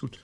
goed. 0.00 0.20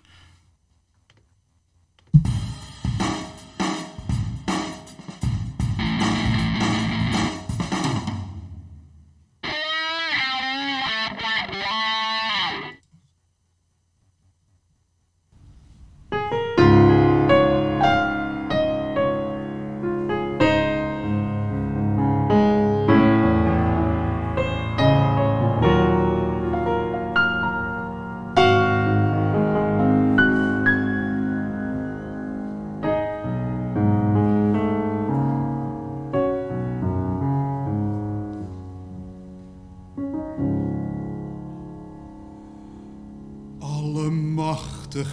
Allemachtig, 43.97 45.09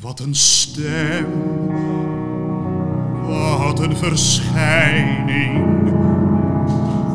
wat 0.00 0.20
een 0.20 0.34
stem. 0.34 1.26
Wat 3.26 3.80
een 3.80 3.96
verschijning. 3.96 5.64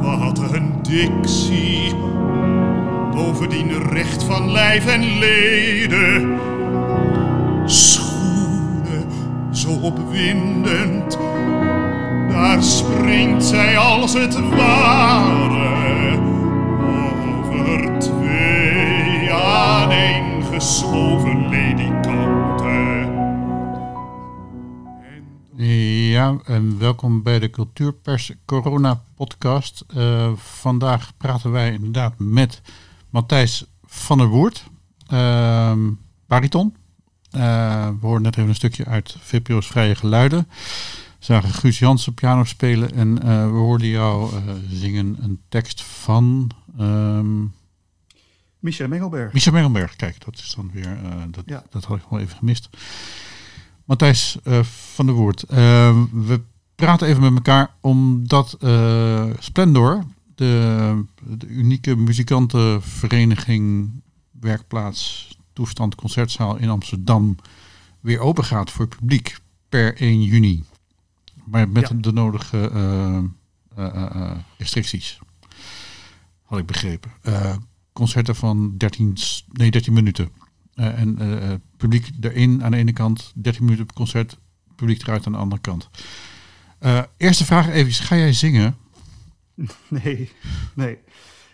Wat 0.02 0.39
een 0.39 0.73
dictie. 0.81 1.95
Bovendien 3.13 3.89
recht 3.89 4.23
van 4.23 4.52
lijf 4.52 4.85
en 4.85 5.17
leden. 5.17 6.39
Schoenen, 7.66 9.05
zo 9.52 9.69
opwindend. 9.69 11.17
Daar 12.30 12.63
springt 12.63 13.44
zij 13.44 13.78
als 13.78 14.13
het 14.13 14.50
ware 14.50 15.61
aaneengeschoven 20.62 21.50
ledikanten. 21.50 23.09
En 25.56 25.66
Ja, 26.09 26.38
en 26.45 26.80
welkom 26.80 27.23
bij 27.23 27.40
de 27.40 27.50
Cultuurpers 27.50 28.31
Corona 28.45 29.03
podcast. 29.16 29.84
Eh, 29.88 30.31
vandaag 30.36 31.18
praten 31.18 31.52
wij 31.52 31.73
inderdaad 31.73 32.14
met 32.18 32.62
Matthijs 33.09 33.66
van 33.86 34.18
der 34.18 34.28
Woert, 34.28 34.64
ehm, 35.08 35.80
bariton. 36.28 36.75
Eh, 37.31 37.88
we 37.88 37.98
hoorden 38.02 38.22
net 38.22 38.38
even 38.38 38.50
een 38.50 38.56
stukje 38.56 38.86
uit 38.86 39.18
VPRO's 39.20 39.68
Vrije 39.68 39.96
Geluiden. 39.96 40.48
We 41.20 41.25
zagen 41.25 41.50
Guus 41.50 41.80
Jansen 41.80 42.14
piano 42.14 42.44
spelen 42.44 42.94
en 42.94 43.22
eh, 43.22 43.46
we 43.46 43.58
hoorden 43.58 43.88
jou 43.88 44.34
zingen 44.70 45.18
een 45.22 45.40
tekst 45.50 45.84
van 45.84 46.52
ehm 46.78 47.44
Michel 48.62 48.88
Mengelberg. 48.88 49.34
Michel 49.34 49.52
Mengelberg. 49.52 49.95
Kijk, 49.95 50.26
dat 50.26 50.36
is 50.38 50.54
dan 50.56 50.70
weer, 50.73 50.98
eh, 51.04 51.22
dat, 51.31 51.44
Ja. 51.45 51.64
dat 51.70 51.84
had 51.86 51.98
ik 51.98 52.04
wel 52.09 52.20
even 52.20 52.38
gemist. 52.38 52.70
Matthijs 53.86 54.38
eh, 54.44 54.64
van 54.64 55.06
der 55.06 55.16
Woert, 55.16 55.44
eh, 55.44 55.58
we 56.12 56.42
praten 56.76 57.08
even 57.08 57.22
met 57.22 57.34
elkaar 57.34 57.73
omdat 57.81 58.53
eh, 58.59 59.26
Splendor, 59.40 60.03
de, 60.36 61.03
de 61.38 61.48
unieke 61.48 61.95
muzikantenvereniging, 61.95 63.90
werkplaats, 64.40 65.30
toestand, 65.53 65.96
concertzaal 65.96 66.56
in 66.58 66.70
Amsterdam, 66.70 67.36
weer 68.00 68.20
open 68.20 68.44
gaat 68.46 68.72
voor 68.72 68.86
het 68.86 68.96
publiek 68.98 69.38
per 69.70 70.02
1 70.02 70.23
juni. 70.23 70.64
Maar 71.46 71.70
met 71.70 71.90
Ja. 71.90 71.96
de 71.96 72.12
nodige 72.12 72.72
restricties. 74.58 75.19
Had 76.44 76.59
ik 76.59 76.66
begrepen. 76.66 77.12
Concerten 77.94 78.35
van 78.35 78.78
13, 78.78 79.18
s- 79.18 79.46
nee, 79.52 79.72
13 79.72 79.94
minuten. 79.94 80.29
Eh, 80.74 81.00
en 81.00 81.19
eh, 81.19 81.52
eh, 81.52 81.59
publiek 81.78 82.09
erin 82.22 82.63
aan 82.63 82.72
de 82.72 82.78
ene 82.78 82.94
kant, 82.94 83.31
13 83.35 83.63
minuten 83.63 83.85
per 83.85 83.96
concert, 83.96 84.38
publiek 84.75 85.02
eruit 85.02 85.25
aan 85.25 85.31
de 85.31 85.38
andere 85.38 85.62
kant. 85.62 85.90
Eerste 87.18 87.46
vraag 87.46 87.69
even, 87.69 87.94
ga 87.94 88.16
jij 88.16 88.34
zingen? 88.34 88.75
Nee, 89.88 90.31
nee. 90.75 90.97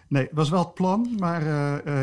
Nee, 0.09 0.27
was 0.31 0.49
wel 0.49 0.59
het 0.63 0.73
plan, 0.73 1.15
maar 1.19 1.43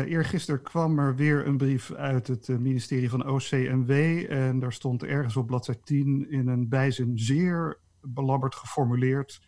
eergisteren 0.05 0.61
kwam 0.61 0.99
er 0.99 1.15
weer 1.15 1.47
een 1.47 1.57
brief 1.57 1.91
uit 1.91 2.27
het 2.27 2.47
ministerie 2.47 3.09
van 3.09 3.27
OCMW. 3.27 3.91
En 4.29 4.59
daar 4.59 4.73
stond 4.73 5.03
ergens 5.03 5.35
op 5.35 5.47
bladzijde 5.47 5.81
10 5.83 6.31
in 6.31 6.47
een 6.47 6.69
bijzin 6.69 7.11
zeer 7.19 7.77
belabberd 8.01 8.55
geformuleerd 8.55 9.41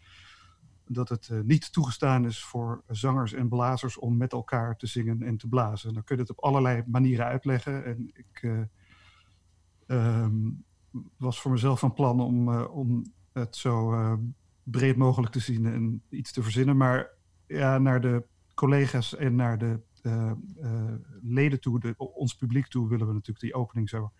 dat 0.88 1.10
het 1.10 1.30
eh, 1.30 1.40
niet 1.40 1.74
toegestaan 1.74 2.26
is 2.26 2.44
voor 2.44 2.84
zangers 2.88 3.34
en 3.34 3.50
blazers 3.50 3.98
om 3.98 4.18
met 4.18 4.32
elkaar 4.32 4.78
te 4.78 4.88
zingen 4.88 5.22
en 5.24 5.38
te 5.38 5.48
blazen. 5.48 5.94
Dan 5.94 6.04
kun 6.04 6.16
je 6.16 6.22
het 6.22 6.32
op 6.32 6.44
allerlei 6.44 6.84
manieren 6.86 7.26
uitleggen. 7.26 7.86
En 7.86 8.12
ik 8.14 8.40
eh, 8.42 8.62
ehm, 9.88 10.50
was 11.18 11.42
voor 11.42 11.52
mezelf 11.52 11.80
van 11.80 11.94
plan 11.94 12.20
om, 12.20 12.54
eh, 12.54 12.76
om 12.76 13.14
het 13.32 13.56
zo 13.56 13.96
breed 14.64 14.96
mogelijk 14.96 15.32
te 15.32 15.40
zien 15.40 15.66
en 15.66 16.02
iets 16.10 16.32
te 16.32 16.44
verzinnen. 16.44 16.78
Maar 16.78 17.10
ja, 17.48 17.78
naar 17.78 18.02
de 18.02 18.26
collega's 18.54 19.16
en 19.16 19.36
naar 19.36 19.58
de 19.58 19.80
leden 21.22 21.60
toe, 21.60 21.80
de, 21.80 21.94
ons 21.98 22.36
publiek 22.36 22.68
toe, 22.68 22.90
willen 22.90 23.08
we 23.08 23.14
natuurlijk 23.14 23.40
die 23.40 23.54
opening 23.54 23.90
zo 23.90 24.12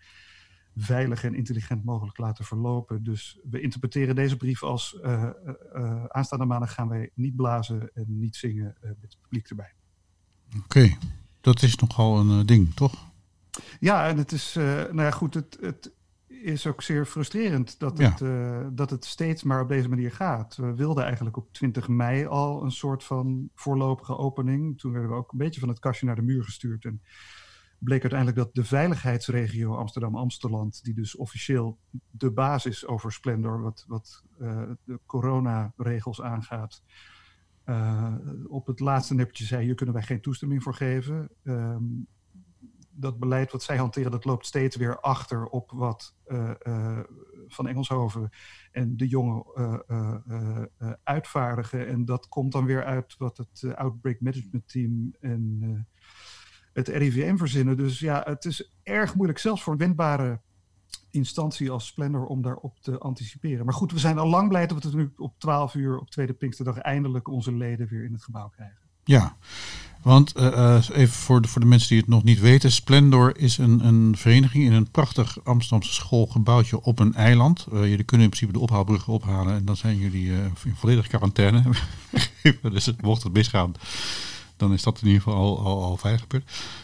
veilig 0.78 1.24
en 1.24 1.34
intelligent 1.34 1.84
mogelijk 1.84 2.18
laten 2.18 2.44
verlopen. 2.44 3.02
Dus 3.02 3.38
we 3.50 3.60
interpreteren 3.60 4.14
deze 4.14 4.36
brief 4.36 4.62
als 4.62 5.00
eh, 5.00 5.22
eh, 5.22 5.30
eh, 5.72 6.04
aanstaande 6.04 6.44
maandag 6.44 6.74
gaan 6.74 6.88
wij 6.88 7.10
niet 7.14 7.36
blazen 7.36 7.90
en 7.94 8.04
niet 8.06 8.36
zingen 8.36 8.76
met 8.80 8.96
het 9.00 9.18
publiek 9.22 9.48
erbij. 9.48 9.72
Oké, 10.64 10.96
dat 11.40 11.62
is 11.62 11.76
nogal 11.76 12.18
een 12.18 12.46
ding, 12.46 12.74
toch? 12.74 13.10
Ja, 13.80 14.08
en 14.08 14.16
het 14.16 14.32
is, 14.32 14.52
nou 14.54 15.02
ja, 15.02 15.10
goed, 15.10 15.34
het, 15.34 15.58
het 15.60 15.92
is 16.26 16.66
ook 16.66 16.82
zeer 16.82 17.06
frustrerend 17.06 17.78
dat, 17.78 17.98
Ja. 17.98 18.14
het, 18.14 18.76
dat 18.76 18.90
het 18.90 19.04
steeds 19.04 19.42
maar 19.42 19.62
op 19.62 19.68
deze 19.68 19.88
manier 19.88 20.12
gaat. 20.12 20.56
We 20.56 20.74
wilden 20.74 21.04
eigenlijk 21.04 21.36
op 21.36 21.52
20 21.52 21.88
mei 21.88 22.26
al 22.26 22.64
een 22.64 22.72
soort 22.72 23.04
van 23.04 23.50
voorlopige 23.54 24.16
opening. 24.16 24.78
Toen 24.78 24.92
werden 24.92 25.10
we 25.10 25.16
ook 25.16 25.32
een 25.32 25.38
beetje 25.38 25.60
van 25.60 25.68
het 25.68 25.78
kastje 25.78 26.06
naar 26.06 26.16
de 26.16 26.22
muur 26.22 26.44
gestuurd. 26.44 26.84
En 26.84 27.02
bleek 27.78 28.00
uiteindelijk 28.00 28.38
dat 28.38 28.54
de 28.54 28.64
veiligheidsregio 28.64 29.74
Amsterdam-Amsteland, 29.76 30.84
die 30.84 30.94
dus 30.94 31.16
officieel 31.16 31.78
de 32.10 32.30
basis 32.30 32.86
over 32.86 33.12
Splendor, 33.12 33.60
wat, 33.60 33.84
wat 33.88 34.24
eh, 34.38 34.62
de 34.84 35.00
coronaregels 35.06 36.22
aangaat, 36.22 36.82
eh, 37.64 38.14
op 38.46 38.66
het 38.66 38.80
laatste 38.80 39.14
nippertje 39.14 39.44
zei: 39.44 39.64
hier 39.64 39.74
kunnen 39.74 39.94
wij 39.94 40.04
geen 40.04 40.20
toestemming 40.20 40.62
voor 40.62 40.74
geven. 40.74 41.30
Ehm, 41.44 41.84
dat 42.90 43.18
beleid 43.18 43.52
wat 43.52 43.62
zij 43.62 43.76
hanteren, 43.76 44.10
dat 44.10 44.24
loopt 44.24 44.46
steeds 44.46 44.76
weer 44.76 45.00
achter 45.00 45.46
op 45.46 45.70
wat 45.70 46.14
eh, 46.24 47.00
Van 47.46 47.68
Engelshoven 47.68 48.30
en 48.72 48.96
de 48.96 49.08
jongen 49.08 49.44
uitvaardigen. 51.02 51.86
En 51.86 52.04
dat 52.04 52.28
komt 52.28 52.52
dan 52.52 52.64
weer 52.64 52.84
uit 52.84 53.14
wat 53.18 53.36
het 53.36 53.76
Outbreak 53.76 54.20
Management 54.20 54.68
Team 54.68 55.14
en 55.20 55.86
het 56.78 56.88
RIVM 56.88 57.36
verzinnen. 57.36 57.76
Dus 57.76 57.98
ja, 57.98 58.22
het 58.24 58.44
is 58.44 58.70
erg 58.82 59.14
moeilijk, 59.14 59.38
zelfs 59.38 59.62
voor 59.62 59.72
een 59.72 59.78
wendbare 59.78 60.40
instantie 61.10 61.70
als 61.70 61.86
Splendor, 61.86 62.26
om 62.26 62.42
daarop 62.42 62.80
te 62.80 62.98
anticiperen. 62.98 63.64
Maar 63.64 63.74
goed, 63.74 63.92
we 63.92 63.98
zijn 63.98 64.18
al 64.18 64.28
lang 64.28 64.48
blij 64.48 64.66
dat 64.66 64.82
we 64.82 64.88
het 64.88 64.96
nu 64.96 65.12
op 65.16 65.34
12 65.38 65.74
uur 65.74 65.98
op 65.98 66.10
Tweede 66.10 66.32
Pinksterdag 66.32 66.78
eindelijk 66.78 67.28
onze 67.28 67.52
leden 67.52 67.88
weer 67.88 68.04
in 68.04 68.12
het 68.12 68.22
gebouw 68.22 68.48
krijgen. 68.48 68.78
Ja, 69.04 69.36
want 70.02 70.32
eh, 70.32 70.76
eh, 70.76 70.88
even 70.92 71.14
voor 71.14 71.40
de, 71.40 71.48
voor 71.48 71.60
de 71.60 71.66
mensen 71.66 71.88
die 71.88 71.98
het 71.98 72.08
nog 72.08 72.22
niet 72.24 72.40
weten. 72.40 72.72
Splendor 72.72 73.38
is 73.38 73.58
een, 73.58 73.86
een 73.86 74.16
vereniging 74.16 74.64
in 74.64 74.72
een 74.72 74.90
prachtig 74.90 75.44
Amsterdamse 75.44 75.92
schoolgebouwtje 75.92 76.80
op 76.80 76.98
een 76.98 77.14
eiland. 77.14 77.66
Eh, 77.72 77.80
jullie 77.80 78.04
kunnen 78.04 78.26
in 78.26 78.32
principe 78.32 78.52
de 78.52 78.64
ophaalbruggen 78.64 79.12
ophalen 79.12 79.54
en 79.54 79.64
dan 79.64 79.76
zijn 79.76 79.96
jullie 79.96 80.32
in 80.32 80.74
volledige 80.74 81.08
quarantaine. 81.08 81.62
dus 82.62 82.86
het- 82.86 83.02
mocht 83.02 83.22
het 83.22 83.32
misgaan, 83.32 83.74
dan 84.58 84.72
is 84.72 84.82
dat 84.82 85.00
in 85.00 85.06
ieder 85.06 85.22
geval 85.22 85.38
al, 85.38 85.58
al, 85.58 85.82
al 85.82 85.98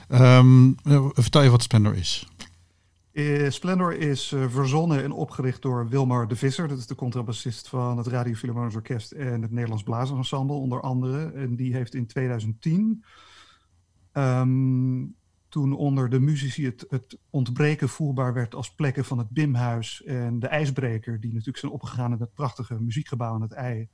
eh, 0.08 1.06
vertel 1.12 1.42
je 1.42 1.50
wat 1.50 1.62
Splendor 1.62 1.96
is. 1.96 2.28
Eh, 3.14 3.50
Splendor 3.50 3.98
is 3.98 4.32
eh, 4.32 4.48
verzonnen 4.48 5.02
en 5.02 5.12
opgericht 5.12 5.62
door 5.62 5.88
Wilmar 5.88 6.28
de 6.28 6.36
Visser. 6.36 6.68
Dat 6.68 6.78
is 6.78 6.86
de 6.86 6.94
contrabassist 6.94 7.68
van 7.68 7.98
het 7.98 8.06
Radio 8.06 8.34
Philharmonisch 8.34 8.74
Orkest 8.74 9.12
en 9.12 9.42
het 9.42 9.50
Nederlands 9.50 9.82
Blazersensemble, 9.82 10.56
onder 10.56 10.80
andere. 10.80 11.32
En 11.32 11.56
die 11.56 11.74
heeft 11.74 11.94
in 11.94 12.06
2010, 12.06 13.04
ehm, 14.12 15.04
toen 15.48 15.72
onder 15.72 16.10
de 16.10 16.20
muzici 16.20 16.64
het, 16.64 16.86
het 16.88 17.18
ontbreken 17.30 17.88
voelbaar 17.88 18.34
werd 18.34 18.54
als 18.54 18.74
plekken 18.74 19.04
van 19.04 19.18
het 19.18 19.30
Bimhuis 19.30 20.02
en 20.02 20.38
de 20.38 20.48
IJsbreker, 20.48 21.20
die 21.20 21.30
natuurlijk 21.30 21.58
zijn 21.58 21.72
opgegaan 21.72 22.12
in 22.12 22.20
het 22.20 22.34
prachtige 22.34 22.80
muziekgebouw 22.80 23.34
aan 23.34 23.42
het 23.42 23.52
IJ. 23.52 23.88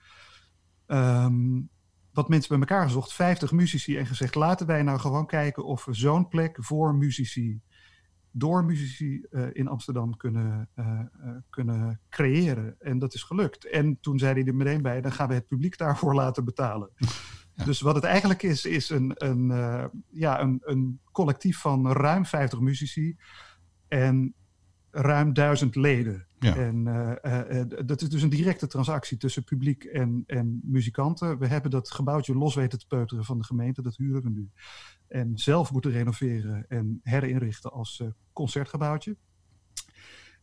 Wat 2.13 2.29
mensen 2.29 2.49
bij 2.49 2.59
elkaar 2.59 2.87
gezocht, 2.87 3.13
50 3.13 3.53
muzici, 3.53 3.97
en 3.97 4.07
gezegd: 4.07 4.35
laten 4.35 4.67
wij 4.67 4.83
nou 4.83 4.99
gewoon 4.99 5.27
kijken 5.27 5.65
of 5.65 5.85
we 5.85 5.95
zo'n 5.95 6.29
plek 6.29 6.57
voor 6.61 6.95
muzici 6.95 7.61
door 8.33 8.65
muzici 8.65 9.27
uh, 9.31 9.47
in 9.53 9.69
Amsterdam 9.69 10.17
kunnen, 10.17 10.69
uh, 10.77 11.01
kunnen 11.51 12.01
creëren. 12.09 12.77
En 12.79 12.99
dat 12.99 13.15
is 13.15 13.23
gelukt. 13.23 13.71
En 13.71 13.99
toen 14.01 14.19
zei 14.19 14.33
hij 14.33 14.45
er 14.45 14.55
meteen 14.55 14.83
bij, 14.83 15.01
dan 15.01 15.13
gaan 15.13 15.29
we 15.29 15.35
het 15.35 15.47
publiek 15.47 15.79
daarvoor 15.79 16.15
laten 16.15 16.45
betalen. 16.45 16.91
Ja. 17.55 17.67
Dus 17.67 17.81
wat 17.81 17.95
het 17.95 18.05
eigenlijk 18.05 18.43
is, 18.43 18.65
is 18.65 18.91
een, 18.91 19.13
een, 19.15 19.47
ja, 20.11 20.41
een, 20.41 20.61
een 20.65 21.01
collectief 21.13 21.59
van 21.59 21.93
ruim 21.93 22.27
50 22.27 22.61
muzici 22.61 23.17
en 23.89 24.35
ruim 24.91 25.33
duizend 25.33 25.75
leden. 25.75 26.27
Ja. 26.41 26.57
En 26.57 26.87
uh, 26.87 27.13
uh, 27.51 27.63
dat 27.87 28.03
is 28.03 28.09
dus 28.09 28.23
een 28.23 28.29
directe 28.29 28.67
transactie 28.67 29.17
tussen 29.17 29.45
publiek 29.45 29.85
en, 29.85 30.25
en 30.27 30.61
muzikanten. 30.65 31.39
We 31.39 31.47
hebben 31.47 31.71
dat 31.71 31.91
gebouwtje 31.91 32.35
los 32.35 32.55
weten 32.55 32.79
te 32.79 32.87
peuteren 32.87 33.25
van 33.25 33.39
de 33.39 33.45
gemeente, 33.45 33.83
dat 33.83 33.97
huren 33.97 34.23
we 34.23 34.31
nu. 34.31 34.51
En 35.09 35.39
zelf 35.39 35.73
moeten 35.73 35.91
renoveren 35.91 36.65
en 36.69 37.01
herinrichten 37.03 37.73
als 37.73 38.03
concertgebouwtje. 38.33 39.17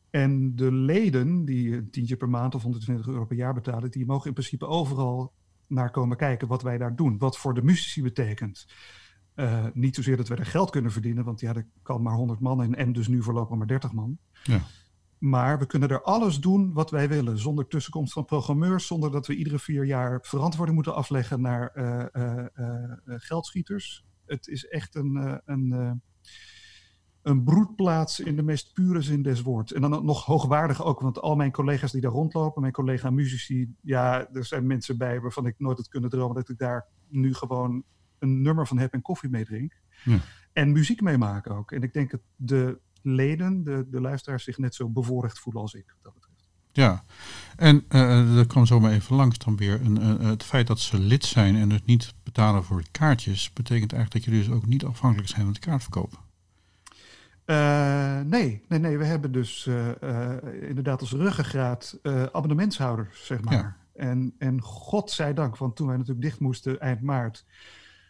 En 0.09 0.55
de 0.55 0.71
leden, 0.71 1.45
die 1.45 1.75
een 1.75 1.89
tientje 1.89 2.17
per 2.17 2.29
maand 2.29 2.55
of 2.55 2.61
120 2.61 3.07
euro 3.07 3.25
per 3.25 3.37
jaar 3.37 3.53
betalen, 3.53 3.91
die 3.91 4.05
mogen 4.05 4.27
in 4.27 4.33
principe 4.33 4.65
overal 4.65 5.33
naar 5.67 5.91
komen 5.91 6.17
kijken 6.17 6.47
wat 6.47 6.61
wij 6.61 6.77
daar 6.77 6.95
doen. 6.95 7.17
Wat 7.17 7.37
voor 7.37 7.53
de 7.53 7.63
muzici 7.63 8.01
betekent. 8.01 8.67
Uh, 9.35 9.65
niet 9.73 9.95
zozeer 9.95 10.17
dat 10.17 10.27
we 10.27 10.35
er 10.35 10.45
geld 10.45 10.69
kunnen 10.69 10.91
verdienen, 10.91 11.23
want 11.23 11.39
ja, 11.39 11.55
er 11.55 11.67
kan 11.81 12.01
maar 12.01 12.15
100 12.15 12.39
man 12.39 12.63
in 12.63 12.75
en 12.75 12.93
dus 12.93 13.07
nu 13.07 13.23
voorlopig 13.23 13.57
maar 13.57 13.67
30 13.67 13.91
man. 13.91 14.17
Ja. 14.43 14.61
Maar 15.17 15.59
we 15.59 15.65
kunnen 15.65 15.89
er 15.89 16.01
alles 16.01 16.39
doen 16.39 16.73
wat 16.73 16.91
wij 16.91 17.09
willen, 17.09 17.39
zonder 17.39 17.67
tussenkomst 17.67 18.13
van 18.13 18.25
programmeurs, 18.25 18.87
zonder 18.87 19.11
dat 19.11 19.27
we 19.27 19.35
iedere 19.35 19.59
vier 19.59 19.85
jaar 19.85 20.19
verantwoording 20.21 20.75
moeten 20.75 20.95
afleggen 20.95 21.41
naar 21.41 21.71
uh, 21.75 22.05
uh, 22.13 22.83
geldschieters. 23.05 24.05
Het 24.25 24.47
is 24.47 24.67
echt 24.67 24.95
een, 24.95 25.41
een, 25.45 26.01
een 27.21 27.43
broedplaats 27.43 28.19
in 28.19 28.35
de 28.35 28.43
meest 28.43 28.73
pure 28.73 29.01
zin 29.01 29.21
des 29.21 29.41
woords. 29.41 29.73
En 29.73 29.81
dan 29.81 30.05
nog 30.05 30.25
hoogwaardig 30.25 30.83
ook, 30.83 30.99
want 30.99 31.19
al 31.21 31.35
mijn 31.35 31.51
collega's 31.51 31.91
die 31.91 32.01
daar 32.01 32.11
rondlopen, 32.11 32.61
mijn 32.61 32.73
collega 32.73 33.09
muzici, 33.09 33.75
ja, 33.81 34.29
er 34.33 34.45
zijn 34.45 34.67
mensen 34.67 34.97
bij 34.97 35.21
waarvan 35.21 35.45
ik 35.45 35.55
nooit 35.57 35.77
had 35.77 35.87
kunnen 35.87 36.09
dromen 36.09 36.35
dat 36.35 36.49
ik 36.49 36.57
daar 36.57 36.85
nu 37.07 37.33
gewoon 37.33 37.83
een 38.19 38.41
nummer 38.41 38.67
van 38.67 38.77
heb 38.77 38.93
en 38.93 39.01
koffie 39.01 39.29
mee 39.29 39.45
drink. 39.45 39.79
Ja. 40.03 40.19
En 40.53 40.71
muziek 40.71 41.01
meemaken 41.01 41.55
ook. 41.55 41.71
En 41.71 41.81
ik 41.81 41.93
denk 41.93 42.11
dat 42.11 42.21
de 42.35 42.79
leden, 43.07 43.63
de, 43.63 43.87
de 43.89 44.01
luisteraars, 44.01 44.43
zich 44.43 44.57
net 44.57 44.75
zo 44.75 44.89
bevoorrecht 44.89 45.39
voelen 45.39 45.61
als 45.61 45.73
ik. 45.73 45.95
Dat 46.01 46.13
betreft. 46.13 46.47
Ja, 46.71 47.03
en 47.55 47.85
uh, 47.89 48.37
er 48.37 48.47
kwam 48.47 48.65
zomaar 48.65 48.91
even 48.91 49.15
langs 49.15 49.37
dan 49.37 49.57
weer. 49.57 49.81
Een, 49.81 50.01
uh, 50.01 50.27
het 50.29 50.43
feit 50.43 50.67
dat 50.67 50.79
ze 50.79 50.99
lid 50.99 51.25
zijn 51.25 51.55
en 51.55 51.69
het 51.69 51.85
niet 51.85 52.13
betalen 52.23 52.63
voor 52.63 52.83
kaartjes, 52.91 53.53
betekent 53.53 53.93
eigenlijk 53.93 54.25
dat 54.25 54.33
jullie 54.33 54.47
dus 54.47 54.57
ook 54.57 54.65
niet 54.65 54.85
afhankelijk 54.85 55.29
zijn 55.29 55.43
van 55.43 55.53
de 55.53 55.59
kaartverkoop. 55.59 56.21
Uh, 57.45 58.19
nee, 58.19 58.63
nee, 58.67 58.79
nee, 58.79 58.97
we 58.97 59.05
hebben 59.05 59.31
dus 59.31 59.69
inderdaad 60.61 61.01
als 61.01 61.11
ruggengraat 61.11 61.99
abonnementshouders, 62.31 63.25
zeg 63.25 63.41
maar. 63.41 63.53
Ja. 63.53 63.77
En, 63.93 64.33
en 64.37 64.61
godzijdank, 64.61 65.57
want 65.57 65.75
toen 65.75 65.87
wij 65.87 65.97
natuurlijk 65.97 66.25
dicht 66.25 66.39
moesten 66.39 66.79
eind 66.79 67.01
maart, 67.01 67.45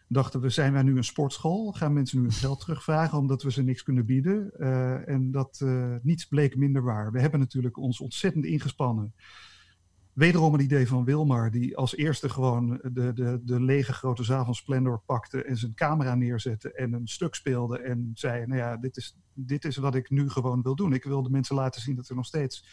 dachten 0.07 0.41
we, 0.41 0.49
zijn 0.49 0.73
wij 0.73 0.83
nu 0.83 0.97
een 0.97 1.03
sportschool? 1.03 1.71
Gaan 1.71 1.93
mensen 1.93 2.19
nu 2.21 2.25
het 2.25 2.35
geld 2.35 2.59
terugvragen 2.59 3.17
omdat 3.17 3.43
we 3.43 3.51
ze 3.51 3.63
niks 3.63 3.83
kunnen 3.83 4.05
bieden? 4.05 4.51
Uh, 4.59 5.07
en 5.07 5.31
dat 5.31 5.59
uh, 5.63 5.95
niets 6.01 6.25
bleek 6.25 6.55
minder 6.55 6.83
waar. 6.83 7.11
We 7.11 7.19
hebben 7.19 7.39
natuurlijk 7.39 7.77
ons 7.77 7.99
ontzettend 7.99 8.45
ingespannen. 8.45 9.13
Wederom 10.13 10.53
een 10.53 10.59
idee 10.59 10.87
van 10.87 11.05
Wilmar, 11.05 11.51
die 11.51 11.77
als 11.77 11.95
eerste 11.95 12.29
gewoon 12.29 12.79
de, 12.83 13.13
de, 13.13 13.41
de 13.43 13.61
lege 13.61 13.93
grote 13.93 14.23
zaal 14.23 14.45
van 14.45 14.55
Splendor 14.55 15.01
pakte 15.05 15.43
en 15.43 15.57
zijn 15.57 15.73
camera 15.73 16.15
neerzette 16.15 16.73
en 16.73 16.93
een 16.93 17.07
stuk 17.07 17.35
speelde 17.35 17.79
en 17.79 18.11
zei, 18.13 18.45
nou 18.45 18.59
ja, 18.59 18.77
dit 18.77 18.97
is, 18.97 19.17
dit 19.33 19.65
is 19.65 19.77
wat 19.77 19.95
ik 19.95 20.09
nu 20.09 20.29
gewoon 20.29 20.61
wil 20.61 20.75
doen. 20.75 20.93
Ik 20.93 21.03
wil 21.03 21.23
de 21.23 21.29
mensen 21.29 21.55
laten 21.55 21.81
zien 21.81 21.95
dat 21.95 22.09
er 22.09 22.15
nog 22.15 22.25
steeds 22.25 22.65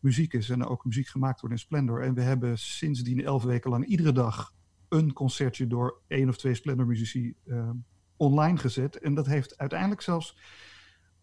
muziek 0.00 0.32
is 0.32 0.50
en 0.50 0.64
ook 0.64 0.84
muziek 0.84 1.06
gemaakt 1.06 1.40
wordt 1.40 1.54
in 1.54 1.60
Splendor. 1.60 2.02
En 2.02 2.14
we 2.14 2.20
hebben 2.20 2.58
sindsdien 2.58 3.24
elf 3.24 3.42
weken 3.42 3.70
lang 3.70 3.86
iedere 3.86 4.12
dag 4.12 4.52
een 4.88 5.12
concertje 5.12 5.66
door 5.66 6.00
één 6.06 6.28
of 6.28 6.36
twee 6.36 6.54
Splendor 6.54 6.86
muzici 6.86 7.34
uh, 7.46 7.70
online 8.16 8.58
gezet. 8.58 8.98
En 8.98 9.14
dat 9.14 9.26
heeft 9.26 9.58
uiteindelijk 9.58 10.00
zelfs 10.00 10.36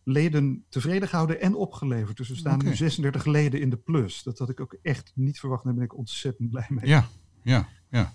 leden 0.04 0.66
tevreden 0.70 1.08
gehouden 1.08 1.42
en 1.42 1.56
opgeleverd. 1.56 2.18
Dus 2.18 2.30
we 2.30 2.36
staan 2.36 2.56
okay. 2.56 2.70
nu 2.70 2.76
36 2.76 3.26
leden 3.26 3.62
in 3.62 3.70
de 3.70 3.78
plus. 3.78 4.24
Dat 4.24 4.40
had 4.40 4.50
ik 4.50 4.60
ook 4.60 4.78
echt 4.82 5.12
niet 5.16 5.40
verwacht. 5.40 5.64
Daar 5.64 5.74
ben 5.74 5.84
ik 5.84 5.98
ontzettend 5.98 6.50
blij 6.50 6.66
mee. 6.70 6.88
Ja, 6.88 7.08
ja, 7.42 7.68
ja. 7.90 8.14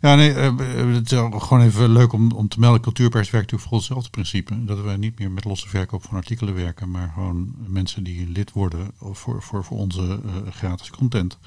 Ja, 0.00 0.14
nee, 0.14 0.34
uh, 0.34 0.94
het 0.94 1.12
is 1.12 1.18
gewoon 1.18 1.62
even 1.62 1.92
leuk 1.92 2.12
om, 2.12 2.32
om 2.32 2.48
te 2.48 2.60
melden. 2.60 2.80
Cultuurpers 2.80 3.30
werkt 3.30 3.52
natuurlijk 3.52 3.68
voor 3.70 3.78
hetzelfde 3.78 4.10
principe. 4.10 4.64
Dat 4.64 4.82
we 4.82 4.90
niet 4.90 5.18
meer 5.18 5.30
met 5.30 5.44
losse 5.44 5.68
verkoop 5.68 6.02
van 6.02 6.16
artikelen 6.16 6.54
werken, 6.54 6.90
maar 6.90 7.10
gewoon 7.14 7.54
mensen 7.66 8.04
die 8.04 8.28
lid 8.28 8.52
worden 8.52 8.90
voor, 8.98 9.42
voor, 9.42 9.64
voor 9.64 9.78
onze 9.78 10.20
uh, 10.24 10.52
gratis 10.52 10.90
content. 10.90 11.38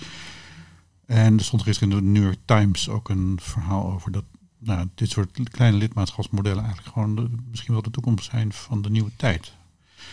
En 1.09 1.37
er 1.37 1.43
stond 1.43 1.61
gisteren 1.61 1.91
in 1.91 1.97
de 1.97 2.03
New 2.03 2.23
York 2.23 2.39
Times 2.45 2.89
ook 2.89 3.09
een 3.09 3.37
verhaal 3.41 3.91
over 3.91 4.11
dat 4.11 4.23
nou, 4.57 4.87
dit 4.95 5.09
soort 5.09 5.49
kleine 5.49 5.77
lidmaatschapsmodellen 5.77 6.63
eigenlijk 6.63 6.93
gewoon 6.93 7.15
de, 7.15 7.29
misschien 7.49 7.73
wel 7.73 7.81
de 7.81 7.91
toekomst 7.91 8.31
zijn 8.31 8.53
van 8.53 8.81
de 8.81 8.89
nieuwe 8.89 9.11
tijd. 9.15 9.53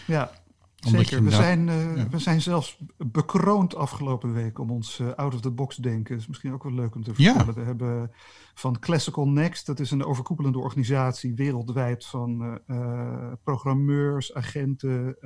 Ja, 0.07 0.31
zeker. 0.77 1.25
We 1.25 1.31
zijn, 1.31 1.69
uh, 1.69 1.97
ja. 1.97 2.09
we 2.09 2.19
zijn 2.19 2.43
zelfs 2.43 2.79
bekroond 2.97 3.75
afgelopen 3.75 4.33
week 4.33 4.59
om 4.59 4.71
ons 4.71 4.99
uh, 4.99 5.13
out 5.13 5.35
of 5.35 5.41
the 5.41 5.51
box 5.51 5.77
denken. 5.77 6.13
Dat 6.13 6.21
is 6.21 6.27
misschien 6.27 6.53
ook 6.53 6.63
wel 6.63 6.73
leuk 6.73 6.95
om 6.95 7.03
te 7.03 7.15
vertellen. 7.15 7.47
Ja. 7.47 7.53
We 7.53 7.61
hebben 7.63 8.11
van 8.55 8.79
Classical 8.79 9.29
Next, 9.29 9.67
dat 9.67 9.81
is 9.81 9.91
een 9.91 10.05
overkoepelende 10.05 10.59
organisatie 10.59 11.35
wereldwijd 11.35 12.07
van 12.07 12.61
uh, 12.67 13.33
programmeurs, 13.43 14.35
agenten. 14.35 15.17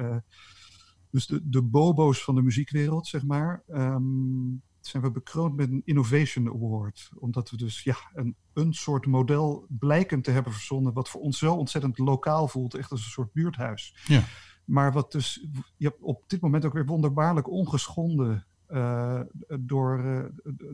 dus 1.10 1.26
de, 1.26 1.40
de 1.44 1.62
bobo's 1.62 2.24
van 2.24 2.34
de 2.34 2.42
muziekwereld, 2.42 3.06
zeg 3.06 3.24
maar. 3.24 3.62
Um, 3.68 4.62
zijn 4.86 5.02
we 5.02 5.10
bekroond 5.10 5.56
met 5.56 5.70
een 5.70 5.82
Innovation 5.84 6.48
Award. 6.48 7.10
Omdat 7.14 7.50
we 7.50 7.56
dus 7.56 7.82
ja, 7.82 7.96
een, 8.14 8.36
een 8.52 8.72
soort 8.72 9.06
model 9.06 9.66
blijken 9.68 10.22
te 10.22 10.30
hebben 10.30 10.52
verzonnen. 10.52 10.92
wat 10.92 11.08
voor 11.08 11.20
ons 11.20 11.38
zo 11.38 11.54
ontzettend 11.54 11.98
lokaal 11.98 12.48
voelt, 12.48 12.74
echt 12.74 12.90
als 12.90 13.04
een 13.04 13.10
soort 13.10 13.32
buurthuis. 13.32 13.96
Ja. 14.06 14.22
Maar 14.64 14.92
wat 14.92 15.12
dus 15.12 15.46
ja, 15.76 15.90
op 16.00 16.24
dit 16.26 16.40
moment 16.40 16.64
ook 16.64 16.72
weer 16.72 16.86
wonderbaarlijk 16.86 17.50
ongeschonden 17.50 18.46
uh, 18.68 19.20
door, 19.60 20.04
uh, 20.04 20.24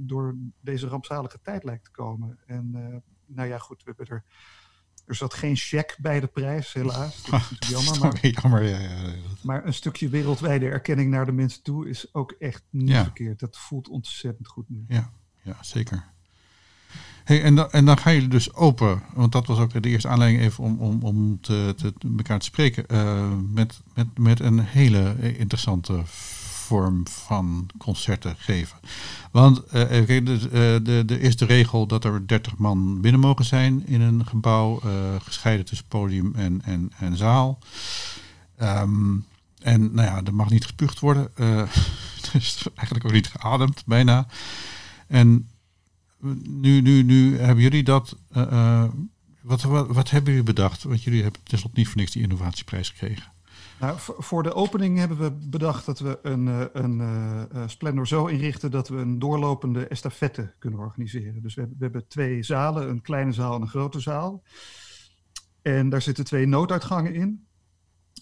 door 0.00 0.36
deze 0.60 0.88
rampzalige 0.88 1.40
tijd 1.42 1.64
lijkt 1.64 1.84
te 1.84 1.90
komen. 1.90 2.38
En 2.46 2.72
uh, 2.74 2.96
nou 3.26 3.48
ja, 3.48 3.58
goed, 3.58 3.82
we 3.82 3.92
hebben 3.96 4.16
er 4.16 4.24
er 5.06 5.14
zat 5.14 5.34
geen 5.34 5.56
check 5.56 5.96
bij 6.00 6.20
de 6.20 6.26
prijs, 6.26 6.72
helaas. 6.72 7.22
Dat 7.30 7.40
is 7.58 7.68
jammer. 7.68 7.98
Maar, 7.98 8.26
jammer 8.26 8.62
ja, 8.62 8.78
ja. 8.78 9.12
maar 9.42 9.66
een 9.66 9.74
stukje 9.74 10.08
wereldwijde 10.08 10.68
erkenning 10.68 11.10
naar 11.10 11.26
de 11.26 11.32
mensen 11.32 11.62
toe 11.62 11.88
is 11.88 12.14
ook 12.14 12.34
echt 12.38 12.62
niet 12.70 12.88
ja. 12.88 13.02
verkeerd. 13.02 13.40
Dat 13.40 13.56
voelt 13.56 13.88
ontzettend 13.88 14.48
goed 14.48 14.68
nu. 14.68 14.84
Ja, 14.88 15.10
ja 15.42 15.56
zeker. 15.60 16.04
Hey, 17.24 17.42
en, 17.42 17.54
dan, 17.54 17.70
en 17.70 17.84
dan 17.84 17.98
gaan 17.98 18.14
jullie 18.14 18.28
dus 18.28 18.54
open, 18.54 19.02
want 19.14 19.32
dat 19.32 19.46
was 19.46 19.58
ook 19.58 19.82
de 19.82 19.88
eerste 19.88 20.08
aanleiding 20.08 20.42
even 20.42 20.64
om, 20.64 20.78
om, 20.78 21.02
om 21.02 21.40
te, 21.40 21.74
te, 21.76 21.92
elkaar 22.16 22.38
te 22.38 22.44
spreken, 22.44 22.84
uh, 22.92 23.32
met, 23.52 23.80
met, 23.94 24.18
met 24.18 24.40
een 24.40 24.58
hele 24.58 25.14
interessante 25.38 26.02
vorm 26.66 27.06
van 27.06 27.68
concerten 27.78 28.34
geven. 28.38 28.78
Want 29.30 29.58
uh, 29.58 29.72
de, 29.72 31.02
de, 31.06 31.20
is 31.20 31.36
de 31.36 31.44
regel 31.44 31.86
dat 31.86 32.04
er 32.04 32.26
30 32.26 32.56
man 32.56 33.00
binnen 33.00 33.20
mogen 33.20 33.44
zijn 33.44 33.86
in 33.86 34.00
een 34.00 34.26
gebouw, 34.26 34.80
uh, 34.84 34.92
gescheiden 35.22 35.66
tussen 35.66 35.86
podium 35.86 36.34
en, 36.34 36.62
en, 36.64 36.92
en 36.98 37.16
zaal. 37.16 37.58
Um, 38.62 39.24
en 39.62 39.94
nou 39.94 40.08
ja, 40.08 40.22
er 40.24 40.34
mag 40.34 40.50
niet 40.50 40.64
gespuugd 40.64 41.00
worden. 41.00 41.30
Dus 42.32 42.66
eigenlijk 42.74 43.06
ook 43.06 43.12
niet 43.12 43.28
geademd, 43.28 43.82
bijna. 43.86 44.26
En 45.06 45.48
nu, 46.42 46.80
nu, 46.80 47.02
nu 47.02 47.38
hebben 47.38 47.62
jullie 47.62 47.82
dat. 47.82 48.16
wat, 49.40 49.62
wat, 49.62 49.86
wat 49.88 50.10
hebben 50.10 50.30
jullie 50.30 50.46
bedacht? 50.46 50.82
Want 50.82 51.02
jullie 51.02 51.22
hebben 51.22 51.40
tenslotte 51.42 51.78
niet 51.78 51.88
voor 51.88 51.96
niks 51.96 52.12
die 52.12 52.22
innovatieprijs 52.22 52.88
gekregen. 52.88 53.32
Nou, 53.80 53.98
voor 53.98 54.42
de 54.42 54.54
opening 54.54 54.98
hebben 54.98 55.18
we 55.18 55.30
bedacht 55.30 55.86
dat 55.86 55.98
we 55.98 56.18
een, 56.22 56.48
eh, 56.48 56.64
een, 56.72 56.98
een 56.98 57.48
uh, 57.54 57.62
Splendor 57.68 58.06
zo 58.06 58.26
inrichten 58.26 58.70
dat 58.70 58.88
we 58.88 58.96
een 58.96 59.18
doorlopende 59.18 59.86
estafette 59.86 60.54
kunnen 60.58 60.80
organiseren. 60.80 61.42
Dus 61.42 61.54
we 61.54 61.62
we 61.62 61.76
hebben 61.78 62.08
twee 62.08 62.42
zalen, 62.42 62.88
een 62.88 63.02
kleine 63.02 63.32
zaal 63.32 63.54
en 63.54 63.60
een 63.60 63.68
grote 63.68 64.00
zaal. 64.00 64.42
En 65.62 65.88
daar 65.88 66.02
zitten 66.02 66.24
twee 66.24 66.46
nooduitgangen 66.46 67.14
in. 67.14 67.46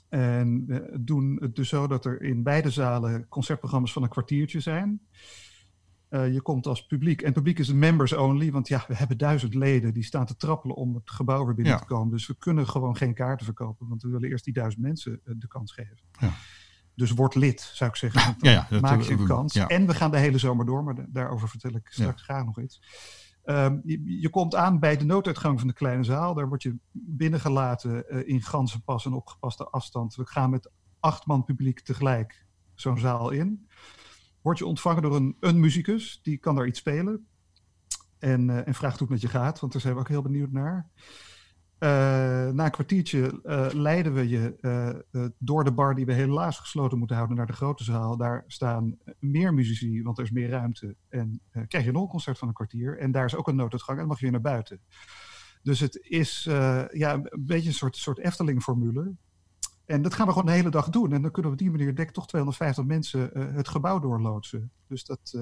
En 0.09 0.67
we 0.67 0.97
doen 1.01 1.39
het 1.41 1.57
dus 1.57 1.69
zo 1.69 1.87
dat 1.87 2.05
er 2.05 2.23
in 2.23 2.43
beide 2.43 2.71
zalen 2.71 3.29
concertprogramma's 3.29 3.93
van 3.93 4.03
een 4.03 4.09
kwartiertje 4.09 4.61
zijn. 4.61 5.01
Uh, 6.15 6.33
je 6.33 6.43
komt 6.43 6.67
als 6.67 6.87
publiek. 6.87 7.23
En 7.23 7.33
publiek 7.33 7.59
is 7.59 7.73
members 7.73 8.13
only, 8.13 8.53
want 8.53 8.69
ja, 8.69 8.85
we 8.89 8.97
hebben 8.97 9.19
duizend 9.19 9.55
leden 9.55 9.95
die 9.95 10.05
staan 10.05 10.27
te 10.27 10.37
trappelen 10.37 10.77
om 10.77 10.95
het 10.95 11.11
gebouw 11.11 11.45
weer 11.45 11.55
binnen 11.55 11.73
ja. 11.73 11.79
te 11.79 11.85
komen. 11.85 12.13
Dus 12.13 12.27
we 12.27 12.37
kunnen 12.39 12.69
gewoon 12.69 12.97
geen 12.97 13.15
kaarten 13.15 13.45
verkopen, 13.45 13.89
want 13.89 14.03
we 14.03 14.09
willen 14.09 14.29
eerst 14.29 14.45
die 14.45 14.55
duizend 14.55 14.83
mensen 14.83 15.21
uh, 15.25 15.35
de 15.39 15.49
kans 15.49 15.73
geven. 15.73 15.99
Ja. 16.21 16.31
Dus 16.95 17.11
word 17.11 17.35
lid, 17.35 17.61
zou 17.61 17.91
ik 17.91 17.97
zeggen. 17.97 18.37
Dan 18.39 18.53
ja, 18.53 18.67
maak 18.81 19.03
je 19.03 19.13
een 19.13 19.27
kans. 19.27 19.55
En 19.55 19.87
we 19.87 19.95
gaan 19.95 20.11
de 20.11 20.19
hele 20.19 20.39
zomer 20.39 20.67
door, 20.67 20.85
maar 20.85 20.95
daarover 21.09 21.49
vertel 21.49 21.75
ik 21.75 21.89
straks 21.91 22.23
graag 22.23 22.45
nog 22.45 22.61
iets. 22.61 22.81
Ehm, 23.45 23.79
je, 23.85 24.21
je, 24.21 24.31
komt 24.31 24.55
aan 24.55 24.79
bij 24.79 24.97
de 24.97 25.05
nooduitgang 25.05 25.59
van 25.59 25.69
de 25.69 25.75
kleine 25.75 26.05
zaal. 26.05 26.35
Daar 26.35 26.49
word 26.49 26.63
je 26.63 26.77
binnengelaten 26.93 28.05
uh, 28.09 28.29
in 28.29 28.43
ganzenpas 28.43 29.05
en 29.07 29.13
opgepaste 29.13 29.65
afstand. 29.65 30.15
We 30.15 30.27
gaan 30.27 30.51
met 30.51 30.71
acht 31.01 31.27
man 31.27 31.45
publiek 31.45 31.81
tegelijk 31.81 32.47
zo'n 32.75 32.99
zaal 32.99 33.31
in. 33.31 33.67
Word 34.45 34.59
je 34.59 34.67
ontvangen 34.67 35.03
door 35.03 35.17
een, 35.17 35.37
een 35.41 35.61
muzikus, 35.61 36.21
die 36.23 36.39
kan 36.39 36.55
daar 36.55 36.67
iets 36.67 36.79
spelen. 36.79 37.27
En, 38.19 38.49
uh, 38.49 38.67
en 38.67 38.75
vraagt 38.75 38.99
hoe 38.99 39.09
het 39.09 39.11
met 39.11 39.21
je 39.21 39.39
gaat, 39.39 39.61
want 39.61 39.73
daar 39.73 39.81
zijn 39.81 39.95
we 39.95 40.01
ook 40.01 40.09
heel 40.09 40.23
benieuwd 40.23 40.53
naar. 40.53 40.91
Uh, 41.79 41.89
na 42.51 42.65
een 42.65 42.71
kwartiertje 42.71 43.41
uh, 43.45 43.67
leiden 43.73 44.15
we 44.15 44.29
je 44.29 45.35
door 45.39 45.65
de 45.65 45.73
bar 45.73 45.95
die 45.95 46.05
we 46.05 46.13
helaas 46.13 46.59
gesloten 46.59 46.99
moeten 46.99 47.17
houden 47.17 47.37
naar 47.37 47.47
de 47.47 47.53
grote 47.53 47.85
zaal. 47.85 48.17
Daar 48.17 48.45
staan 48.47 48.99
meer 49.19 49.55
muzici, 49.55 50.03
want 50.03 50.19
er 50.19 50.25
is 50.25 50.31
meer 50.31 50.49
ruimte. 50.49 50.97
En 51.09 51.41
krijg 51.69 51.85
je 51.85 51.95
een 51.95 52.09
concert 52.09 52.39
van 52.39 52.49
een 52.49 52.55
kwartier. 52.55 52.99
En 52.99 53.13
daar 53.13 53.25
is 53.25 53.37
ook 53.37 53.49
een 53.49 53.57
nooduitgang 53.57 53.99
en 53.99 53.99
dan 53.99 54.09
mag 54.09 54.17
je 54.19 54.31
weer 54.31 54.33
naar 54.33 54.53
buiten. 54.53 54.81
Dus 55.63 55.81
het 55.81 55.99
is 56.03 56.43
ja, 56.93 57.15
een 57.15 57.45
beetje 57.47 57.69
een 57.69 57.75
soort, 57.75 57.97
soort 57.97 58.19
Efteling-formule. 58.19 59.15
En 59.87 60.03
dat 60.03 60.15
gaan 60.15 60.27
we 60.27 60.33
gewoon 60.33 60.47
de 60.47 60.53
hele 60.53 60.71
dag 60.71 60.89
doen. 60.89 61.13
En 61.13 61.23
dan 61.23 61.31
kunnen 61.31 61.51
we 61.51 61.57
op 61.57 61.63
die 61.63 61.71
manier 61.71 61.95
denk 61.95 62.09
ik 62.09 62.15
toch 62.15 62.27
250 62.27 62.85
mensen 62.85 63.31
het 63.55 63.69
gebouw 63.69 63.99
doorloodsen. 63.99 64.71
Dus 64.87 65.05
dat, 65.05 65.37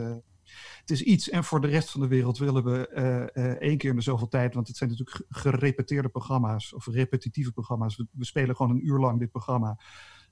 het 0.81 0.91
is 0.91 1.03
iets. 1.03 1.31
En 1.31 1.45
voor 1.45 1.61
de 1.61 1.67
rest 1.67 1.91
van 1.91 2.01
de 2.01 2.07
wereld 2.07 2.39
willen 2.39 2.65
we 2.65 2.91
uh, 3.35 3.45
één 3.45 3.79
keer 3.79 3.91
in 3.91 3.97
de 3.97 4.03
zoveel 4.03 4.29
tijd, 4.29 4.55
want 4.55 4.69
het 4.69 4.77
zijn 4.77 4.91
natuurlijk 4.91 5.25
gerepeteerde 5.29 6.09
programma's 6.09 6.75
of 6.75 6.87
repetitieve 6.87 7.53
programma's. 7.53 7.97
We, 7.97 8.25
spelen 8.25 8.57
gewoon 8.57 8.73
een 8.73 8.87
uur 8.87 8.99
lang 8.99 9.19
dit 9.19 9.31
programma. 9.31 9.79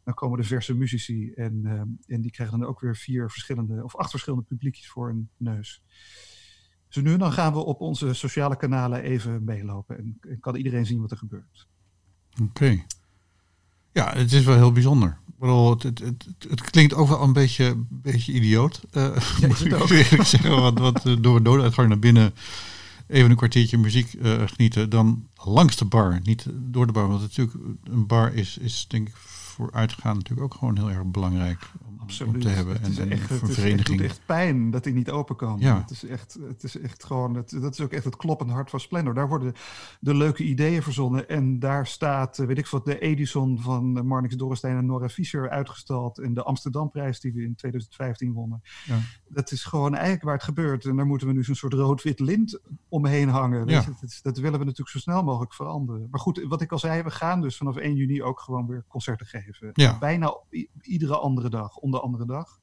Dan 0.04 0.14
komen 0.14 0.38
de 0.40 0.46
verse 0.46 0.76
muzici 0.76 1.32
en, 1.32 1.66
en 2.06 2.20
die 2.20 2.30
krijgen 2.30 2.58
dan 2.58 2.68
ook 2.68 2.80
weer 2.80 2.96
vier 2.96 3.30
verschillende 3.30 3.84
of 3.84 3.96
acht 3.96 4.10
verschillende 4.10 4.44
publiekjes 4.44 4.88
voor 4.88 5.06
hun 5.06 5.30
neus. 5.36 5.82
Dus 6.88 7.02
nu 7.02 7.16
dan 7.16 7.32
gaan 7.32 7.52
we 7.52 7.58
op 7.58 7.80
onze 7.80 8.14
sociale 8.14 8.56
kanalen 8.56 9.02
even 9.02 9.44
meelopen 9.44 9.98
en, 9.98 10.38
kan 10.40 10.54
iedereen 10.54 10.86
zien 10.86 11.00
wat 11.00 11.10
er 11.10 11.16
gebeurt. 11.16 11.68
Oké. 12.42 12.84
Ja, 13.92 14.12
het 14.16 14.32
is 14.32 14.44
wel 14.44 14.56
heel 14.56 14.72
bijzonder. 14.72 15.18
Bedoel, 15.38 15.70
het, 15.70 15.82
het, 15.82 15.98
het, 15.98 16.26
het, 16.48 16.70
klinkt 16.70 16.94
ook 16.94 17.08
wel 17.08 17.22
een 17.22 17.32
beetje, 17.32 17.64
een 17.64 17.86
beetje 17.90 18.32
idioot. 18.32 18.80
Uh, 18.92 19.16
ja, 19.40 19.46
moet 19.48 19.60
ik 19.60 19.90
eerlijk 19.90 20.24
zeggen. 20.24 20.50
Want, 20.50 20.78
want 20.78 21.06
uh, 21.06 21.16
door 21.20 21.36
een 21.36 21.42
dooduitgang 21.42 21.88
naar 21.88 21.98
binnen 21.98 22.34
even 23.06 23.30
een 23.30 23.36
kwartiertje 23.36 23.78
muziek 23.78 24.12
uh, 24.12 24.42
genieten. 24.46 24.90
Dan 24.90 25.26
langs 25.36 25.76
de 25.76 25.84
bar, 25.84 26.20
niet 26.22 26.46
door 26.52 26.86
de 26.86 26.92
bar. 26.92 27.08
Want 27.08 27.20
natuurlijk, 27.20 27.56
een 27.84 28.06
bar 28.06 28.34
is, 28.34 28.58
is 28.58 28.84
denk 28.88 29.08
ik 29.08 29.14
voor 29.50 29.72
uitgaan 29.72 30.14
natuurlijk 30.14 30.52
ook 30.52 30.58
gewoon 30.58 30.76
heel 30.76 30.90
erg 30.90 31.04
belangrijk 31.04 31.70
om, 31.86 32.26
om 32.26 32.40
te 32.40 32.48
hebben. 32.48 32.80
Het 32.80 32.90
is 32.90 32.98
en, 32.98 33.10
echt, 33.10 33.30
en 33.30 33.38
het, 33.40 33.48
is, 33.48 33.56
het 33.56 33.86
doet 33.86 34.00
echt 34.00 34.20
pijn 34.26 34.70
dat 34.70 34.84
hij 34.84 34.92
niet 34.92 35.10
open 35.10 35.36
kan. 35.36 35.56
Ja. 35.58 35.80
Het 35.80 35.90
is 35.90 36.04
echt, 36.04 36.38
het 36.48 36.62
is 36.62 36.78
echt 36.78 37.04
gewoon, 37.04 37.34
het, 37.34 37.50
dat 37.60 37.72
is 37.72 37.80
ook 37.80 37.92
echt 37.92 38.04
het 38.04 38.16
kloppende 38.16 38.52
hart 38.52 38.70
van 38.70 38.80
Splendor. 38.80 39.14
Daar 39.14 39.28
worden 39.28 39.54
de 40.00 40.14
leuke 40.14 40.44
ideeën 40.44 40.82
verzonnen 40.82 41.28
en 41.28 41.58
daar 41.58 41.86
staat, 41.86 42.36
weet 42.36 42.58
ik 42.58 42.66
wat, 42.66 42.84
de 42.84 42.98
Edison 42.98 43.60
van 43.60 44.06
Marnix 44.06 44.36
Dorrestein 44.36 44.76
en 44.76 44.86
Nora 44.86 45.08
Fischer 45.08 45.50
uitgestald 45.50 46.18
en 46.18 46.34
de 46.34 46.42
Amsterdamprijs 46.42 47.20
die 47.20 47.32
we 47.32 47.42
in 47.42 47.54
2015 47.54 48.32
wonnen. 48.32 48.62
Ja. 48.86 48.98
Dat 49.28 49.50
is 49.50 49.64
gewoon 49.64 49.94
eigenlijk 49.94 50.24
waar 50.24 50.34
het 50.34 50.42
gebeurt. 50.42 50.84
En 50.84 50.96
daar 50.96 51.06
moeten 51.06 51.26
we 51.26 51.32
nu 51.32 51.44
zo'n 51.44 51.54
soort 51.54 51.72
rood-wit 51.72 52.20
lint 52.20 52.60
omheen 52.88 53.28
hangen. 53.28 53.68
Ja. 53.68 53.84
Dat, 54.00 54.18
dat 54.22 54.38
willen 54.38 54.58
we 54.58 54.64
natuurlijk 54.64 54.90
zo 54.90 54.98
snel 54.98 55.22
mogelijk 55.22 55.54
veranderen. 55.54 56.08
Maar 56.10 56.20
goed, 56.20 56.44
wat 56.48 56.60
ik 56.60 56.72
al 56.72 56.78
zei, 56.78 57.02
we 57.02 57.10
gaan 57.10 57.40
dus 57.40 57.56
vanaf 57.56 57.76
1 57.76 57.94
juni 57.94 58.22
ook 58.22 58.40
gewoon 58.40 58.66
weer 58.66 58.84
concerten 58.88 59.26
geven. 59.26 59.39
Ja. 59.72 59.98
Bijna 59.98 60.36
iedere 60.80 61.16
andere 61.16 61.50
dag, 61.50 61.76
om 61.76 61.90
de 61.90 62.00
andere 62.00 62.26
dag. 62.26 62.60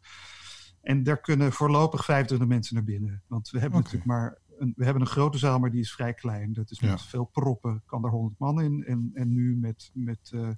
En 0.81 1.03
daar 1.03 1.21
kunnen 1.21 1.51
voorlopig 1.51 2.05
25 2.05 2.47
mensen 2.47 2.75
naar 2.75 2.83
binnen. 2.83 3.23
Want 3.27 3.49
we 3.49 3.59
hebben 3.59 3.79
okay. 3.79 3.91
natuurlijk 3.91 4.19
maar 4.19 4.37
een, 4.57 4.73
we 4.75 4.83
hebben 4.83 5.01
een 5.01 5.07
grote 5.07 5.37
zaal, 5.37 5.59
maar 5.59 5.71
die 5.71 5.81
is 5.81 5.93
vrij 5.93 6.13
klein. 6.13 6.53
Dat 6.53 6.71
is 6.71 6.79
met 6.79 6.89
ja. 6.89 6.97
veel 6.97 7.25
proppen, 7.25 7.83
kan 7.85 8.03
er 8.03 8.09
100 8.09 8.39
man 8.39 8.61
in. 8.61 8.83
En, 8.83 9.11
en 9.13 9.33
nu 9.33 9.57
met, 9.57 9.91
met 9.93 10.31
uh, 10.33 10.49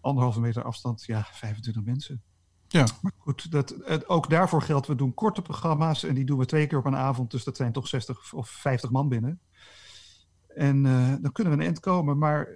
anderhalve 0.00 0.40
meter 0.40 0.62
afstand, 0.62 1.04
ja, 1.04 1.26
25 1.30 1.84
mensen. 1.84 2.22
Ja. 2.68 2.86
Maar 3.00 3.12
goed, 3.16 3.50
dat, 3.50 4.08
ook 4.08 4.30
daarvoor 4.30 4.62
geldt, 4.62 4.86
we 4.86 4.94
doen 4.94 5.14
korte 5.14 5.42
programma's 5.42 6.04
en 6.04 6.14
die 6.14 6.24
doen 6.24 6.38
we 6.38 6.46
twee 6.46 6.66
keer 6.66 6.78
op 6.78 6.84
een 6.84 6.96
avond. 6.96 7.30
Dus 7.30 7.44
dat 7.44 7.56
zijn 7.56 7.72
toch 7.72 7.88
60 7.88 8.32
of 8.32 8.48
50 8.48 8.90
man 8.90 9.08
binnen. 9.08 9.40
En 10.54 10.84
uh, 10.84 11.14
dan 11.20 11.32
kunnen 11.32 11.52
we 11.52 11.58
een 11.58 11.64
eind 11.64 11.80
komen. 11.80 12.18
Maar 12.18 12.48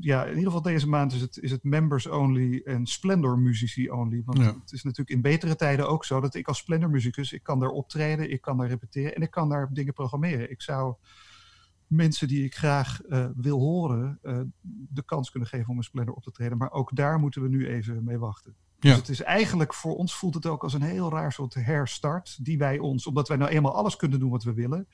ja, 0.00 0.22
in 0.22 0.28
ieder 0.28 0.44
geval 0.44 0.62
deze 0.62 0.88
maand 0.88 1.12
is 1.12 1.20
het, 1.20 1.38
is 1.38 1.50
het 1.50 1.64
members 1.64 2.06
only 2.06 2.60
en 2.64 2.86
Splendor 2.86 3.38
muzici 3.38 3.90
only. 3.90 4.22
Want 4.24 4.38
ja. 4.38 4.54
het 4.60 4.72
is 4.72 4.82
natuurlijk 4.82 5.10
in 5.10 5.20
betere 5.20 5.56
tijden 5.56 5.88
ook 5.88 6.04
zo 6.04 6.20
dat 6.20 6.34
ik 6.34 6.48
als 6.48 6.58
Splendor 6.58 6.90
muzikus, 6.90 7.32
ik 7.32 7.42
kan 7.42 7.58
daar 7.58 7.68
optreden, 7.68 8.30
ik 8.30 8.40
kan 8.40 8.56
daar 8.56 8.68
repeteren 8.68 9.14
en 9.14 9.22
ik 9.22 9.30
kan 9.30 9.48
daar 9.48 9.68
dingen 9.72 9.92
programmeren. 9.92 10.50
Ik 10.50 10.62
zou 10.62 10.94
mensen 11.86 12.28
die 12.28 12.44
ik 12.44 12.54
graag 12.54 13.00
uh, 13.08 13.26
wil 13.36 13.58
horen 13.58 14.18
de 14.88 15.02
kans 15.04 15.30
kunnen 15.30 15.48
geven 15.48 15.68
om 15.68 15.76
een 15.76 15.82
Splendor 15.82 16.14
op 16.14 16.22
te 16.22 16.30
treden. 16.30 16.58
Maar 16.58 16.72
ook 16.72 16.96
daar 16.96 17.18
moeten 17.18 17.42
we 17.42 17.48
nu 17.48 17.68
even 17.68 18.04
mee 18.04 18.18
wachten. 18.18 18.54
Ja. 18.80 18.88
Dus 18.88 18.98
het 18.98 19.08
is 19.08 19.22
eigenlijk 19.22 19.74
voor 19.74 19.96
ons 19.96 20.14
voelt 20.14 20.34
het 20.34 20.46
ook 20.46 20.62
als 20.62 20.74
een 20.74 20.82
heel 20.82 21.10
raar 21.10 21.32
soort 21.32 21.54
herstart 21.54 22.44
die 22.44 22.58
wij 22.58 22.78
ons, 22.78 23.06
omdat 23.06 23.28
wij 23.28 23.36
nou 23.36 23.50
eenmaal 23.50 23.74
alles 23.74 23.96
kunnen 23.96 24.18
doen 24.18 24.30
wat 24.30 24.44
we 24.44 24.54
willen 24.54 24.88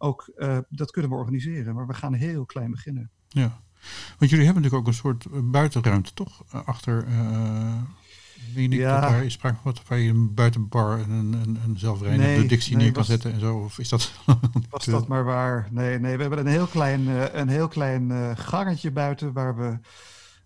ook 0.00 0.32
uh, 0.36 0.58
dat 0.68 0.90
kunnen 0.90 1.10
we 1.10 1.16
organiseren. 1.16 1.74
Maar 1.74 1.86
we 1.86 1.94
gaan 1.94 2.12
heel 2.12 2.44
klein 2.46 2.70
beginnen. 2.70 3.10
Ja, 3.28 3.60
want 4.18 4.30
jullie 4.30 4.44
hebben 4.44 4.62
natuurlijk 4.62 4.74
ook 4.74 4.86
een 4.86 5.00
soort 5.00 5.50
buitenruimte, 5.50 6.14
toch? 6.14 6.44
Achter, 6.64 7.06
uh, 7.08 7.82
weet 8.54 8.72
ik 8.72 8.78
ja. 8.78 9.00
dat 9.00 9.10
daar 9.10 9.24
is 9.24 9.32
sprake 9.32 9.56
van 9.62 9.74
waar 9.88 9.98
je 9.98 10.10
een 10.10 10.34
buitenbar 10.34 10.98
en 10.98 11.10
een, 11.10 11.32
een, 11.32 11.58
een 11.64 11.78
zelfrijdende 11.78 12.26
nee, 12.26 12.48
nee, 12.48 12.76
neer 12.76 12.84
kan 12.84 12.92
was, 12.92 13.06
zetten 13.06 13.32
en 13.32 13.40
zo? 13.40 13.58
Of 13.58 13.78
is 13.78 13.88
dat... 13.88 14.12
was 14.70 14.84
dat 14.84 15.08
maar 15.08 15.24
waar? 15.24 15.68
Nee, 15.70 15.98
nee, 15.98 16.16
we 16.16 16.20
hebben 16.20 16.38
een 16.38 16.46
heel 16.46 16.66
klein, 16.66 17.00
uh, 17.00 17.34
een 17.34 17.48
heel 17.48 17.68
klein 17.68 18.10
uh, 18.10 18.30
gangetje 18.34 18.90
buiten 18.90 19.32
waar 19.32 19.56
we 19.56 19.78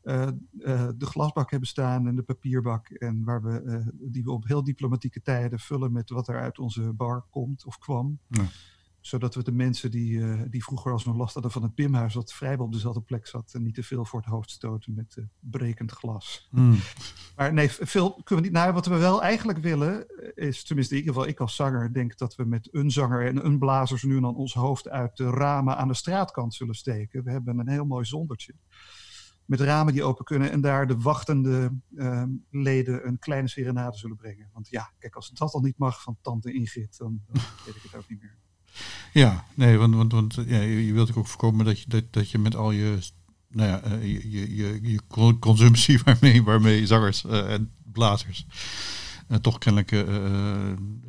uh, 0.02 0.26
uh, 0.58 0.88
de 0.96 1.06
glasbak 1.06 1.50
hebben 1.50 1.68
staan 1.68 2.06
en 2.06 2.16
de 2.16 2.22
papierbak. 2.22 2.88
En 2.88 3.24
waar 3.24 3.42
we, 3.42 3.62
uh, 3.64 3.86
die 4.12 4.24
we 4.24 4.30
op 4.30 4.46
heel 4.46 4.64
diplomatieke 4.64 5.22
tijden 5.22 5.58
vullen 5.58 5.92
met 5.92 6.10
wat 6.10 6.28
er 6.28 6.40
uit 6.40 6.58
onze 6.58 6.92
bar 6.92 7.24
komt 7.30 7.64
of 7.64 7.78
kwam. 7.78 8.18
Ja 8.28 8.44
zodat 9.06 9.34
we 9.34 9.42
de 9.42 9.52
mensen 9.52 9.90
die, 9.90 10.12
uh, 10.12 10.42
die 10.50 10.64
vroeger 10.64 10.92
als 10.92 11.04
nog 11.04 11.16
last 11.16 11.34
hadden 11.34 11.52
van 11.52 11.62
het 11.62 11.74
Pimhuis, 11.74 12.14
wat 12.14 12.32
vrijwel 12.32 12.66
op 12.66 12.72
dezelfde 12.72 13.00
plek 13.00 13.26
zat, 13.26 13.54
en 13.54 13.62
niet 13.62 13.74
te 13.74 13.82
veel 13.82 14.04
voor 14.04 14.20
het 14.20 14.28
hoofd 14.28 14.50
stoten 14.50 14.94
met 14.94 15.16
uh, 15.18 15.24
brekend 15.40 15.90
glas. 15.90 16.48
Mm. 16.50 16.76
Maar 17.36 17.52
nee, 17.52 17.70
veel 17.70 18.10
kunnen 18.12 18.44
we 18.44 18.50
niet. 18.50 18.58
Nou, 18.60 18.72
wat 18.72 18.86
we 18.86 18.96
wel 18.96 19.22
eigenlijk 19.22 19.58
willen, 19.58 20.06
is, 20.34 20.64
tenminste 20.64 20.94
in 20.94 21.00
ieder 21.00 21.14
geval 21.14 21.28
ik 21.30 21.40
als 21.40 21.54
zanger, 21.54 21.92
denk 21.92 22.18
dat 22.18 22.34
we 22.34 22.44
met 22.44 22.68
een 22.72 22.90
zanger 22.90 23.26
en 23.26 23.46
een 23.46 23.58
blazer 23.58 24.06
nu 24.06 24.16
en 24.16 24.22
dan 24.22 24.36
ons 24.36 24.54
hoofd 24.54 24.88
uit 24.88 25.16
de 25.16 25.30
ramen 25.30 25.76
aan 25.76 25.88
de 25.88 25.94
straatkant 25.94 26.54
zullen 26.54 26.74
steken. 26.74 27.24
We 27.24 27.30
hebben 27.30 27.58
een 27.58 27.68
heel 27.68 27.86
mooi 27.86 28.04
zondertje. 28.04 28.54
Met 29.44 29.60
ramen 29.60 29.92
die 29.92 30.04
open 30.04 30.24
kunnen 30.24 30.50
en 30.50 30.60
daar 30.60 30.86
de 30.86 30.98
wachtende 30.98 31.78
uh, 31.94 32.24
leden 32.50 33.06
een 33.06 33.18
kleine 33.18 33.48
serenade 33.48 33.96
zullen 33.96 34.16
brengen. 34.16 34.50
Want 34.52 34.68
ja, 34.68 34.92
kijk, 34.98 35.14
als 35.14 35.30
dat 35.30 35.52
al 35.52 35.60
niet 35.60 35.78
mag 35.78 36.02
van 36.02 36.16
Tante 36.20 36.52
Ingrid, 36.52 36.96
dan, 36.98 37.20
dan 37.26 37.42
weet 37.66 37.76
ik 37.76 37.82
het 37.82 37.94
ook 37.94 38.08
niet 38.08 38.20
meer. 38.20 38.42
Ja, 39.12 39.44
nee, 39.54 39.78
want, 39.78 39.94
want, 39.94 40.12
want 40.12 40.34
ja, 40.46 40.60
je 40.60 40.92
wilt 40.92 41.16
ook 41.16 41.26
voorkomen 41.26 41.64
dat 41.64 41.80
je, 41.80 41.88
dat, 41.88 42.04
dat 42.10 42.30
je 42.30 42.38
met 42.38 42.56
al 42.56 42.70
je, 42.70 42.98
nou 43.48 43.68
ja, 43.68 43.82
uh, 43.86 44.02
je, 44.02 44.30
je, 44.30 44.56
je, 44.56 44.78
je 44.82 45.00
consumptie 45.38 46.00
waarmee, 46.04 46.42
waarmee 46.42 46.86
zangers 46.86 47.24
uh, 47.24 47.52
en 47.52 47.70
blazers 47.92 48.46
uh, 49.28 49.36
toch 49.36 49.58
kennelijk 49.58 50.06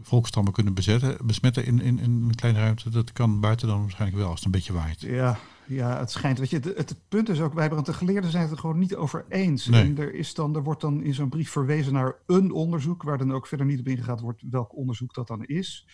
volkstammen 0.02 0.54
kunnen 0.54 0.74
bezetten, 0.74 1.18
besmetten 1.24 1.66
in, 1.66 1.82
in, 1.82 2.00
in 2.00 2.12
een 2.12 2.36
kleine 2.36 2.60
ruimte. 2.60 2.90
Dat 2.90 3.12
kan 3.12 3.40
buiten 3.40 3.68
dan 3.68 3.82
waarschijnlijk 3.82 4.20
wel, 4.20 4.30
als 4.30 4.36
het 4.36 4.46
een 4.46 4.52
beetje 4.52 4.74
waait. 4.74 5.02
Ja, 5.02 5.40
ja, 5.68 6.00
het 6.00 6.12
schijnt. 6.12 6.40
Weet 6.40 6.50
je, 6.50 6.56
het, 6.56 6.78
het 6.78 6.96
punt 7.10 7.30
is 7.30 7.42
ook, 7.42 7.54
wij 7.54 7.70
want 7.70 7.86
de 7.86 7.94
geleerden 7.94 8.32
zijn 8.32 8.44
het 8.44 8.52
er 8.52 8.58
gewoon 8.58 8.80
niet 8.80 8.96
over 8.96 9.26
eens. 9.30 9.66
Nee. 9.66 9.84
En 9.84 9.98
er, 9.98 10.14
is 10.14 10.34
dan, 10.34 10.56
er 10.56 10.64
wordt 10.64 10.82
dan 10.82 11.04
in 11.04 11.14
zo'n 11.14 11.30
brief 11.30 11.50
verwezen 11.50 11.94
naar 11.94 12.16
een 12.26 12.52
onderzoek, 12.52 13.04
waar 13.04 13.18
dan 13.18 13.34
ook 13.34 13.48
verder 13.48 13.66
niet 13.66 13.80
op 13.80 13.88
ingegaan 13.88 14.20
wordt 14.20 14.44
welk 14.50 14.76
onderzoek 14.76 15.14
dat 15.14 15.28
dan 15.28 15.44
is. 15.44 15.88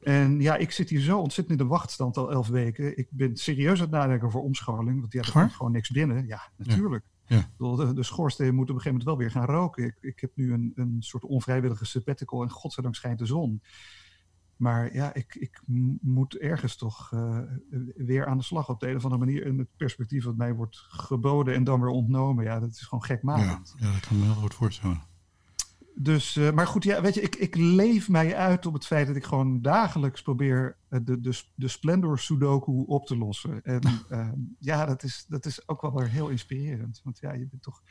En 0.00 0.40
ja, 0.40 0.56
ik 0.56 0.70
zit 0.70 0.88
hier 0.88 1.00
zo 1.00 1.18
ontzettend 1.18 1.60
in 1.60 1.66
de 1.66 1.72
wachtstand 1.72 2.16
al 2.16 2.30
elf 2.30 2.48
weken. 2.48 2.98
Ik 2.98 3.08
ben 3.10 3.36
serieus 3.36 3.78
aan 3.78 3.84
het 3.84 3.90
nadenken 3.90 4.26
over 4.26 4.40
omscholing. 4.40 5.00
Want 5.00 5.12
ja, 5.12 5.22
er 5.22 5.32
komt 5.32 5.52
gewoon 5.52 5.72
niks 5.72 5.90
binnen. 5.90 6.26
Ja, 6.26 6.40
natuurlijk. 6.56 7.04
Ja. 7.04 7.16
Ja. 7.28 7.50
De, 7.76 7.92
de 7.94 8.02
schoorsteen 8.02 8.54
moet 8.54 8.70
op 8.70 8.76
een 8.76 8.80
gegeven 8.80 8.98
moment 8.98 9.04
wel 9.04 9.16
weer 9.16 9.30
gaan 9.30 9.56
roken. 9.56 9.84
Ik, 9.84 9.96
ik 10.00 10.20
heb 10.20 10.30
nu 10.34 10.52
een, 10.52 10.72
een 10.74 10.96
soort 10.98 11.24
onvrijwillige 11.24 11.84
sabbatical 11.84 12.42
en 12.42 12.50
godzijdank 12.50 12.94
schijnt 12.94 13.18
de 13.18 13.26
zon. 13.26 13.62
Maar 14.56 14.94
ja, 14.94 15.14
ik, 15.14 15.34
ik 15.34 15.62
moet 16.00 16.36
ergens 16.36 16.76
toch 16.76 17.10
uh, 17.14 17.38
weer 17.96 18.26
aan 18.26 18.38
de 18.38 18.44
slag 18.44 18.68
op 18.68 18.80
de 18.80 18.88
een 18.88 18.96
of 18.96 19.04
andere 19.04 19.24
manier. 19.24 19.46
In 19.46 19.58
het 19.58 19.68
perspectief 19.76 20.24
wat 20.24 20.36
mij 20.36 20.54
wordt 20.54 20.76
geboden 20.88 21.54
en 21.54 21.64
dan 21.64 21.80
weer 21.80 21.90
ontnomen. 21.90 22.44
Ja, 22.44 22.60
dat 22.60 22.70
is 22.70 22.80
gewoon 22.80 23.04
gekmakend. 23.04 23.74
Ja, 23.78 23.86
ja 23.86 23.92
dat 23.92 24.06
kan 24.06 24.18
me 24.18 24.24
heel 24.24 24.34
goed 24.34 24.54
voorstellen. 24.54 25.02
Dus, 26.00 26.36
uh, 26.36 26.50
maar 26.50 26.66
goed, 26.66 26.84
ja, 26.84 27.02
weet 27.02 27.14
je, 27.14 27.20
ik, 27.20 27.36
ik 27.36 27.56
leef 27.56 28.08
mij 28.08 28.36
uit 28.36 28.66
op 28.66 28.72
het 28.72 28.86
feit 28.86 29.06
dat 29.06 29.16
ik 29.16 29.24
gewoon 29.24 29.62
dagelijks 29.62 30.22
probeer 30.22 30.76
uh, 30.90 31.00
de, 31.02 31.20
de, 31.20 31.42
de 31.54 31.68
Splendor 31.68 32.18
Sudoku 32.18 32.84
op 32.86 33.06
te 33.06 33.16
lossen. 33.16 33.62
En 33.62 33.80
uh, 34.10 34.28
ja, 34.58 34.86
dat 34.86 35.02
is, 35.02 35.24
dat 35.28 35.46
is 35.46 35.68
ook 35.68 35.80
wel 35.82 35.94
weer 35.94 36.08
heel 36.08 36.28
inspirerend. 36.28 37.00
Want 37.04 37.18
ja, 37.18 37.32
je 37.32 37.46
bent 37.46 37.62
toch 37.62 37.82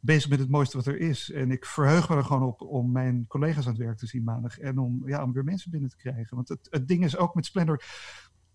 bezig 0.00 0.30
met 0.30 0.38
het 0.38 0.48
mooiste 0.48 0.76
wat 0.76 0.86
er 0.86 0.98
is. 0.98 1.30
En 1.30 1.50
ik 1.50 1.64
verheug 1.64 2.08
me 2.08 2.16
er 2.16 2.24
gewoon 2.24 2.42
op 2.42 2.60
om 2.60 2.92
mijn 2.92 3.26
collega's 3.26 3.66
aan 3.66 3.72
het 3.72 3.82
werk 3.82 3.98
te 3.98 4.06
zien 4.06 4.24
maandag. 4.24 4.58
En 4.58 4.78
om, 4.78 5.08
ja, 5.08 5.22
om 5.22 5.32
weer 5.32 5.44
mensen 5.44 5.70
binnen 5.70 5.90
te 5.90 5.96
krijgen. 5.96 6.36
Want 6.36 6.48
het, 6.48 6.66
het 6.70 6.88
ding 6.88 7.04
is 7.04 7.16
ook 7.16 7.34
met 7.34 7.46
Splendor 7.46 7.82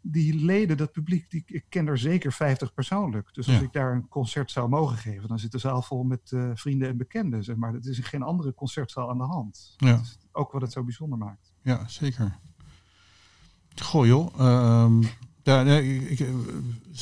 die 0.01 0.35
leden, 0.45 0.77
dat 0.77 0.91
publiek, 0.91 1.29
die, 1.29 1.43
ik 1.45 1.63
ken 1.69 1.87
er 1.87 1.97
zeker 1.97 2.33
50 2.33 2.73
persoonlijk. 2.73 3.29
Dus 3.33 3.47
als 3.47 3.55
Ja. 3.57 3.61
ik 3.61 3.73
daar 3.73 3.93
een 3.93 4.07
concert 4.07 4.51
zou 4.51 4.69
mogen 4.69 4.97
geven, 4.97 5.27
dan 5.27 5.39
zit 5.39 5.51
de 5.51 5.57
zaal 5.57 5.81
vol 5.81 6.03
met 6.03 6.31
eh, 6.31 6.49
vrienden 6.53 6.87
en 6.89 6.97
bekenden. 6.97 7.43
Zeg 7.43 7.55
maar. 7.55 7.71
Dat 7.73 7.85
is 7.85 7.99
geen 7.99 8.23
andere 8.23 8.53
concertzaal 8.53 9.09
aan 9.09 9.17
de 9.17 9.23
hand. 9.23 9.73
Ja. 9.77 9.91
Dat 9.95 10.01
is 10.01 10.17
ook 10.31 10.51
wat 10.51 10.61
het 10.61 10.71
zo 10.71 10.83
bijzonder 10.83 11.17
maakt. 11.17 11.53
Ja, 11.61 11.87
zeker. 11.87 12.37
Goh 13.81 14.05
joh. 14.05 14.39
ehm, 14.39 15.01
ja, 15.43 15.63
nee, 15.63 15.95
ik, 15.99 16.09
ik, 16.09 16.19
eh, 16.19 16.33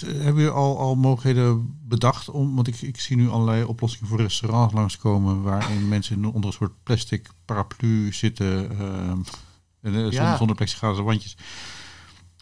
hebben 0.01 0.35
jullie 0.35 0.49
al, 0.49 0.77
al 0.79 0.95
mogelijkheden 0.95 1.77
bedacht? 1.87 2.29
Om, 2.29 2.55
want 2.55 2.67
ik, 2.67 2.81
ik 2.81 2.99
zie 2.99 3.15
nu 3.17 3.29
allerlei 3.29 3.63
oplossingen 3.63 4.07
voor 4.07 4.21
restaurants 4.21 4.73
langskomen... 4.73 5.41
waarin 5.41 5.87
mensen 5.87 6.15
in- 6.17 6.25
onder 6.25 6.45
een 6.45 6.55
soort 6.55 6.83
plastic 6.83 7.29
paraplu 7.45 8.13
zitten... 8.13 8.69
ehm, 8.79 9.17
en, 9.81 9.93
eh, 9.93 10.01
zonder, 10.01 10.11
Ja. 10.13 10.37
zonder 10.37 10.55
plexiglazen 10.55 11.03
wandjes. 11.03 11.37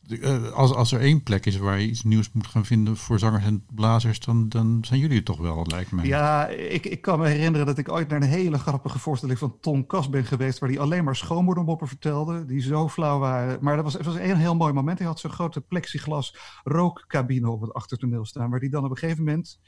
Eh, 0.07 0.51
als, 0.51 0.73
als 0.73 0.91
er 0.91 0.99
één 0.99 1.23
plek 1.23 1.45
is 1.45 1.57
waar 1.57 1.79
je 1.79 1.87
iets 1.87 2.03
nieuws 2.03 2.31
moet 2.31 2.47
gaan 2.47 2.65
vinden 2.65 2.97
voor 2.97 3.19
zangers 3.19 3.43
en 3.45 3.65
blazers... 3.73 4.19
dan, 4.19 4.49
dan 4.49 4.77
zijn 4.81 4.99
jullie 4.99 5.15
het 5.15 5.25
toch 5.25 5.39
wel, 5.39 5.65
lijkt 5.67 5.91
mij. 5.91 6.05
Ja, 6.05 6.47
ik, 6.47 6.85
ik 6.85 7.01
kan 7.01 7.19
me 7.19 7.27
herinneren 7.27 7.65
dat 7.65 7.77
ik 7.77 7.91
ooit 7.91 8.07
naar 8.07 8.21
een 8.21 8.27
hele 8.27 8.57
grappige 8.57 8.99
voorstelling 8.99 9.39
van 9.39 9.57
Tom 9.61 9.85
Kas 9.85 10.09
ben 10.09 10.25
geweest, 10.25 10.59
waar 10.59 10.69
hij 10.69 10.79
alleen 10.79 11.03
maar 11.03 11.15
schoonmoedermoppen 11.15 11.87
vertelde, 11.87 12.45
die 12.45 12.61
zo 12.61 12.89
flauw 12.89 13.19
waren. 13.19 13.57
Maar 13.61 13.75
dat 13.75 13.83
was, 13.83 13.93
het 13.93 14.05
was 14.05 14.15
een 14.15 14.35
heel 14.35 14.55
mooi 14.55 14.73
moment. 14.73 14.97
Hij 14.97 15.07
had 15.07 15.19
zo'n 15.19 15.31
grote 15.31 15.61
plexiglas 15.61 16.37
rookcabine 16.63 17.49
op 17.49 17.61
het 17.61 17.73
achtertoneel 17.73 18.25
staan, 18.25 18.49
waar 18.49 18.59
hij 18.59 18.69
dan 18.69 18.83
op 18.83 18.89
een 18.91 18.97
gegeven 18.97 19.23
moment 19.23 19.59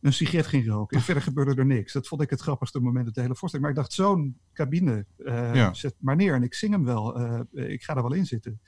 een 0.00 0.12
sigaret 0.12 0.46
ging 0.46 0.66
roken. 0.66 0.96
En 0.96 1.02
verder 1.02 1.22
gebeurde 1.22 1.54
er 1.54 1.66
niks. 1.66 1.92
Dat 1.92 2.08
vond 2.08 2.22
ik 2.22 2.30
het 2.30 2.40
grappigste 2.40 2.80
moment 2.80 3.06
uit 3.06 3.14
de 3.14 3.20
hele 3.20 3.34
voorstelling. 3.34 3.68
Maar 3.68 3.76
ik 3.76 3.82
dacht, 3.82 3.92
zo'n 3.96 4.38
cabine, 4.52 5.06
eh, 5.24 5.54
Ja. 5.54 5.74
zet 5.74 5.94
maar 5.98 6.16
neer 6.16 6.34
en 6.34 6.42
ik 6.42 6.54
zing 6.54 6.72
hem 6.72 6.84
wel. 6.84 7.18
Eh, 7.18 7.70
ik 7.72 7.82
ga 7.82 7.96
er 7.96 8.02
wel 8.02 8.12
in 8.12 8.26
zitten. 8.26 8.60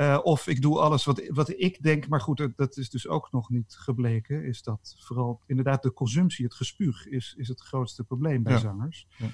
Eh, 0.00 0.18
of 0.22 0.46
ik 0.46 0.62
doe 0.62 0.78
alles 0.78 1.04
wat, 1.04 1.28
wat 1.28 1.48
ik 1.48 1.82
denk, 1.82 2.08
maar 2.08 2.20
goed, 2.20 2.36
dat, 2.36 2.56
dat 2.56 2.76
is 2.76 2.90
dus 2.90 3.08
ook 3.08 3.32
nog 3.32 3.50
niet 3.50 3.74
gebleken. 3.78 4.44
Is 4.44 4.62
dat 4.62 4.96
vooral 4.98 5.40
inderdaad 5.46 5.82
de 5.82 5.92
consumptie, 5.92 6.44
het 6.44 6.54
gespuug, 6.54 7.06
is, 7.06 7.34
is 7.36 7.48
het 7.48 7.60
grootste 7.60 8.04
probleem 8.04 8.42
bij 8.42 8.52
Ja. 8.52 8.58
zangers. 8.58 9.06
Ja. 9.16 9.26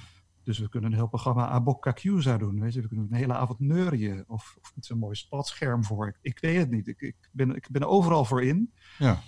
Dus 0.42 0.58
we 0.58 0.68
kunnen 0.68 0.90
een 0.90 0.96
heel 0.96 1.08
programma 1.08 1.49
Aboccacusa 1.49 2.38
doen. 2.38 2.61
Weet 2.61 2.73
je? 2.75 2.80
We 2.80 2.88
kunnen 2.88 3.06
een 3.11 3.16
hele 3.16 3.35
avond 3.35 3.58
neurien. 3.61 4.25
Of, 4.28 4.56
of 4.62 4.73
met 4.75 4.87
zo'n 4.87 4.99
mooi 4.99 5.14
spatscherm 5.14 5.85
voor. 5.85 6.08
Ik, 6.08 6.18
ik 6.20 6.38
weet 6.38 6.56
het 6.58 6.70
niet. 6.70 6.87
Ik, 6.88 7.00
ik, 7.00 7.16
ben, 7.32 7.56
ik 7.56 7.68
ben 7.70 7.85
overal 7.88 8.25
voor 8.25 8.42
in. 8.42 8.73
Ja. 8.99 9.20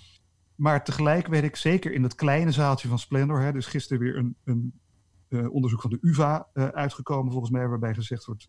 Maar 0.55 0.85
tegelijk 0.85 1.27
weet 1.27 1.45
ik 1.45 1.57
zeker 1.57 1.93
in 1.93 2.03
het 2.03 2.15
kleine 2.15 2.53
zaaltje 2.53 2.89
van 2.89 2.99
Splendor. 2.99 3.41
Hè, 3.41 3.53
dus 3.53 3.67
gisteren 3.67 4.03
weer 4.03 4.17
een, 4.17 4.37
een 4.45 4.81
eh, 5.29 5.53
onderzoek 5.53 5.81
van 5.81 5.91
de 5.91 5.99
UVA 6.01 6.49
eh, 6.53 6.67
uitgekomen, 6.69 7.33
volgens 7.33 7.53
mij, 7.53 7.69
waarbij 7.69 7.95
gezegd 7.95 8.25
wordt: 8.25 8.49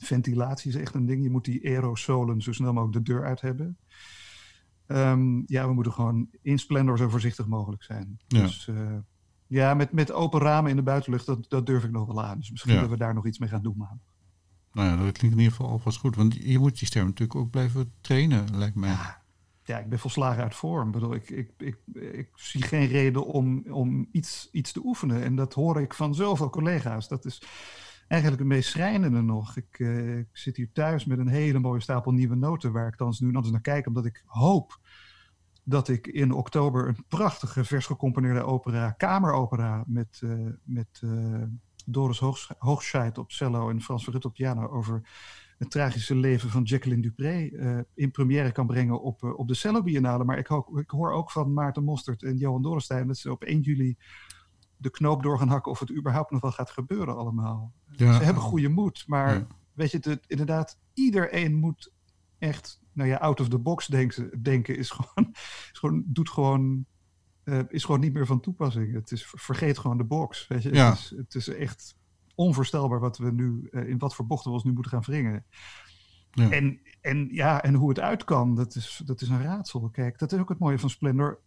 ventilatie 0.00 0.70
is 0.70 0.76
echt 0.76 0.94
een 0.94 1.06
ding. 1.06 1.22
Je 1.22 1.30
moet 1.30 1.44
die 1.44 1.64
aerosolen 1.66 2.42
zo 2.42 2.52
snel 2.52 2.72
mogelijk 2.72 3.06
de 3.06 3.12
deur 3.12 3.24
uit 3.24 3.40
hebben. 3.40 3.78
Ehm, 4.86 5.42
ja, 5.46 5.66
we 5.66 5.74
moeten 5.74 5.92
gewoon 5.92 6.28
in 6.42 6.58
Splendor 6.58 6.98
zo 6.98 7.08
voorzichtig 7.08 7.46
mogelijk 7.46 7.82
zijn. 7.82 8.18
Ja. 8.26 8.40
Dus 8.42 8.68
eh, 8.68 8.96
ja, 9.46 9.74
met, 9.74 9.92
met 9.92 10.12
open 10.12 10.40
ramen 10.40 10.70
in 10.70 10.76
de 10.76 10.82
buitenlucht, 10.82 11.26
dat, 11.26 11.50
dat 11.50 11.66
durf 11.66 11.84
ik 11.84 11.90
nog 11.90 12.06
wel 12.06 12.24
aan. 12.24 12.38
Dus 12.38 12.50
misschien 12.50 12.74
Ja. 12.74 12.80
dat 12.80 12.90
we 12.90 12.96
daar 12.96 13.14
nog 13.14 13.26
iets 13.26 13.38
mee 13.38 13.48
gaan 13.48 13.62
doen. 13.62 13.88
Nou 14.72 14.88
ja, 14.88 14.96
dat 14.96 15.18
klinkt 15.18 15.36
in 15.36 15.42
ieder 15.42 15.56
geval 15.56 15.70
alvast 15.70 15.98
goed. 15.98 16.16
Want 16.16 16.34
je 16.34 16.58
moet 16.58 16.78
die 16.78 16.86
stem 16.86 17.04
natuurlijk 17.04 17.38
ook 17.38 17.50
blijven 17.50 17.92
trainen, 18.00 18.58
lijkt 18.58 18.76
mij. 18.76 18.88
Ja, 18.90 19.22
ja, 19.64 19.78
ik 19.78 19.88
ben 19.88 19.98
volslagen 19.98 20.42
uit 20.42 20.54
vorm. 20.54 20.86
Ik, 20.86 20.92
bedoel, 20.92 21.14
ik, 21.14 21.30
ik, 21.30 21.50
ik, 21.58 21.78
ik 21.94 22.28
zie 22.34 22.62
geen 22.62 22.86
reden 22.86 23.26
om, 23.26 23.64
om 23.70 24.08
iets, 24.12 24.48
iets 24.52 24.72
te 24.72 24.80
oefenen. 24.84 25.22
En 25.22 25.36
dat 25.36 25.54
hoor 25.54 25.80
ik 25.80 25.94
van 25.94 26.14
zoveel 26.14 26.50
collega's. 26.50 27.08
Dat 27.08 27.24
is 27.24 27.42
eigenlijk 28.08 28.42
het 28.42 28.50
meest 28.50 28.70
schrijnende 28.70 29.22
nog. 29.22 29.56
Ik, 29.56 29.78
eh, 29.78 30.18
ik 30.18 30.28
zit 30.32 30.56
hier 30.56 30.72
thuis 30.72 31.04
met 31.04 31.18
een 31.18 31.28
hele 31.28 31.58
mooie 31.58 31.80
stapel 31.80 32.12
nieuwe 32.12 32.34
noten... 32.34 32.72
waar 32.72 32.88
ik 32.88 32.98
dan 32.98 33.14
nu 33.18 33.32
eens 33.32 33.50
naar 33.50 33.60
kijk, 33.60 33.86
omdat 33.86 34.04
ik 34.04 34.22
hoop 34.26 34.80
dat 35.64 35.88
ik 35.88 36.06
in 36.06 36.32
oktober 36.32 36.88
een 36.88 37.04
prachtige 37.08 37.64
vers 37.64 37.86
gecomponeerde 37.86 38.42
opera, 38.42 38.90
kameropera, 38.90 39.84
met, 39.86 40.20
eh, 40.22 40.30
met 40.64 41.00
eh, 41.00 41.42
Doris 41.86 42.18
Hoogs- 42.18 42.50
Hoogscheid 42.58 43.18
op 43.18 43.32
cello 43.32 43.70
en 43.70 43.82
Frans 43.82 44.04
Verrut 44.04 44.24
op 44.24 44.32
piano 44.32 44.68
over 44.68 45.08
het 45.58 45.70
tragische 45.70 46.14
leven 46.14 46.50
van 46.50 46.62
Jacqueline 46.62 47.02
Dupré 47.02 47.50
in 47.94 48.10
première 48.10 48.52
kan 48.52 48.66
brengen 48.66 49.02
op, 49.02 49.22
op 49.22 49.48
de 49.48 49.54
Cello 49.54 49.82
Biennale. 49.82 50.24
Maar 50.24 50.38
ik, 50.38 50.48
ik 50.74 50.90
hoor 50.90 51.12
ook 51.12 51.30
van 51.30 51.52
Maarten 51.52 51.84
Mostert 51.84 52.22
en 52.22 52.36
Johan 52.36 52.62
Dorenstein 52.62 53.06
dat 53.06 53.16
ze 53.16 53.30
op 53.30 53.44
1 53.44 53.60
juli 53.60 53.96
de 54.76 54.90
knoop 54.90 55.22
door 55.22 55.38
gaan 55.38 55.48
hakken 55.48 55.72
of 55.72 55.78
het 55.78 55.92
überhaupt 55.96 56.30
nog 56.30 56.40
wel 56.40 56.52
gaat 56.52 56.70
gebeuren 56.70 57.16
allemaal. 57.16 57.72
Ja, 57.90 58.12
Ze 58.12 58.24
hebben 58.24 58.42
goede 58.42 58.68
moed, 58.68 59.04
maar 59.06 59.34
Ja. 59.34 59.46
weet 59.72 59.90
je, 59.90 59.98
het, 60.00 60.24
inderdaad, 60.26 60.78
iedereen 60.94 61.54
moet 61.54 61.92
echt, 62.38 62.80
nou 62.92 63.08
ja, 63.08 63.16
out 63.16 63.40
of 63.40 63.48
the 63.48 63.58
box 63.58 63.86
denken, 63.86 64.42
denken 64.42 64.76
is 64.76 64.90
gewoon, 64.90 65.28
is 65.72 65.78
gewoon 65.78 66.04
doet 66.06 66.30
gewoon, 66.30 66.86
eh, 67.42 67.60
is 67.68 67.84
gewoon 67.84 68.00
niet 68.00 68.12
meer 68.12 68.26
van 68.26 68.40
toepassing. 68.40 68.94
Het 68.94 69.10
is, 69.10 69.26
vergeet 69.26 69.78
gewoon 69.78 69.96
de 69.96 70.04
box, 70.04 70.46
weet 70.46 70.62
je. 70.62 70.74
Ja. 70.74 70.88
Het, 70.90 70.98
is, 70.98 71.12
het 71.16 71.34
is 71.34 71.48
echt 71.48 71.96
onvoorstelbaar 72.34 73.00
wat 73.00 73.18
we 73.18 73.32
nu, 73.32 73.68
eh, 73.70 73.88
in 73.88 73.98
wat 73.98 74.14
voor 74.14 74.26
bochten 74.26 74.50
we 74.50 74.56
ons 74.56 74.64
nu 74.64 74.72
moeten 74.72 74.92
gaan 74.92 75.02
wringen. 75.02 75.44
Ja. 76.30 76.50
En, 76.50 76.80
en 77.00 77.28
ja, 77.30 77.62
en 77.62 77.74
hoe 77.74 77.88
het 77.88 78.00
uit 78.00 78.24
kan, 78.24 78.54
dat 78.54 78.74
is, 78.74 79.02
dat 79.04 79.20
is 79.20 79.28
een 79.28 79.42
raadsel. 79.42 79.88
Kijk, 79.88 80.18
dat 80.18 80.32
is 80.32 80.38
ook 80.38 80.48
het 80.48 80.58
mooie 80.58 80.78
van 80.78 80.90
Splendor. 80.90 81.40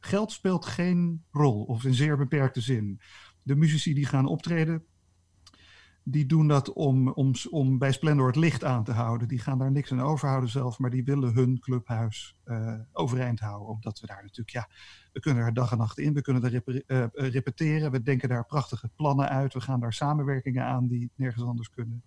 Geld 0.00 0.32
speelt 0.32 0.64
geen 0.64 1.24
rol, 1.30 1.64
of 1.64 1.84
in 1.84 1.94
zeer 1.94 2.16
beperkte 2.16 2.60
zin. 2.60 3.00
De 3.42 3.56
muzici 3.56 3.94
die 3.94 4.06
gaan 4.06 4.26
optreden, 4.26 4.84
die 6.02 6.26
doen 6.26 6.48
dat 6.48 6.72
om, 6.72 7.08
om, 7.08 7.32
om 7.50 7.78
bij 7.78 7.92
Splendor 7.92 8.26
het 8.26 8.36
licht 8.36 8.64
aan 8.64 8.84
te 8.84 8.92
houden. 8.92 9.28
Die 9.28 9.38
gaan 9.38 9.58
daar 9.58 9.70
niks 9.70 9.92
aan 9.92 10.00
overhouden 10.00 10.50
zelf, 10.50 10.78
maar 10.78 10.90
die 10.90 11.04
willen 11.04 11.34
hun 11.34 11.58
clubhuis 11.58 12.36
eh, 12.44 12.74
overeind 12.92 13.40
houden. 13.40 13.68
Omdat 13.68 14.00
we 14.00 14.06
daar 14.06 14.22
natuurlijk, 14.22 14.50
ja, 14.50 14.68
we 15.12 15.20
kunnen 15.20 15.44
er 15.44 15.54
dag 15.54 15.72
en 15.72 15.78
nacht 15.78 15.98
in, 15.98 16.14
we 16.14 16.22
kunnen 16.22 16.48
repe- 16.48 16.84
eh, 16.86 17.02
eh, 17.02 17.10
repeteren, 17.12 17.90
we 17.90 18.02
denken 18.02 18.28
daar 18.28 18.46
prachtige 18.46 18.88
plannen 18.88 19.28
uit, 19.28 19.54
we 19.54 19.60
gaan 19.60 19.80
daar 19.80 19.92
samenwerkingen 19.92 20.64
aan 20.64 20.86
die 20.86 21.10
nergens 21.14 21.44
anders 21.44 21.70
kunnen. 21.70 22.04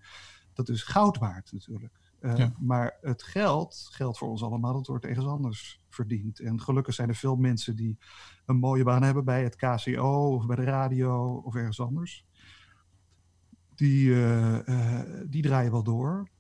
Dat 0.54 0.70
is 0.70 0.84
goud 0.84 1.18
waard 1.18 1.52
natuurlijk. 1.52 2.00
Eh, 2.24 2.38
Ja. 2.38 2.54
Maar 2.60 2.98
het 3.02 3.24
geld, 3.24 3.88
geld 3.92 4.18
voor 4.18 4.30
ons 4.30 4.44
allemaal, 4.44 4.74
dat 4.74 4.88
wordt 4.88 5.06
ergens 5.06 5.26
anders 5.26 5.82
verdiend. 5.90 6.40
En 6.40 6.62
gelukkig 6.62 6.94
zijn 6.94 7.10
er 7.10 7.16
veel 7.16 7.36
mensen 7.36 7.76
die 7.76 7.98
een 8.46 8.56
mooie 8.56 8.84
baan 8.84 9.04
hebben 9.04 9.26
bij 9.26 9.44
het 9.44 9.56
KCO 9.56 10.36
of 10.36 10.46
bij 10.46 10.56
de 10.56 10.64
radio 10.64 11.42
of 11.46 11.56
ergens 11.56 11.80
anders. 11.80 12.26
Die, 13.76 14.14
eh, 14.14 14.68
eh, 14.68 15.28
die 15.30 15.42
draaien 15.42 15.72
wel 15.72 15.84
door. 15.84 16.32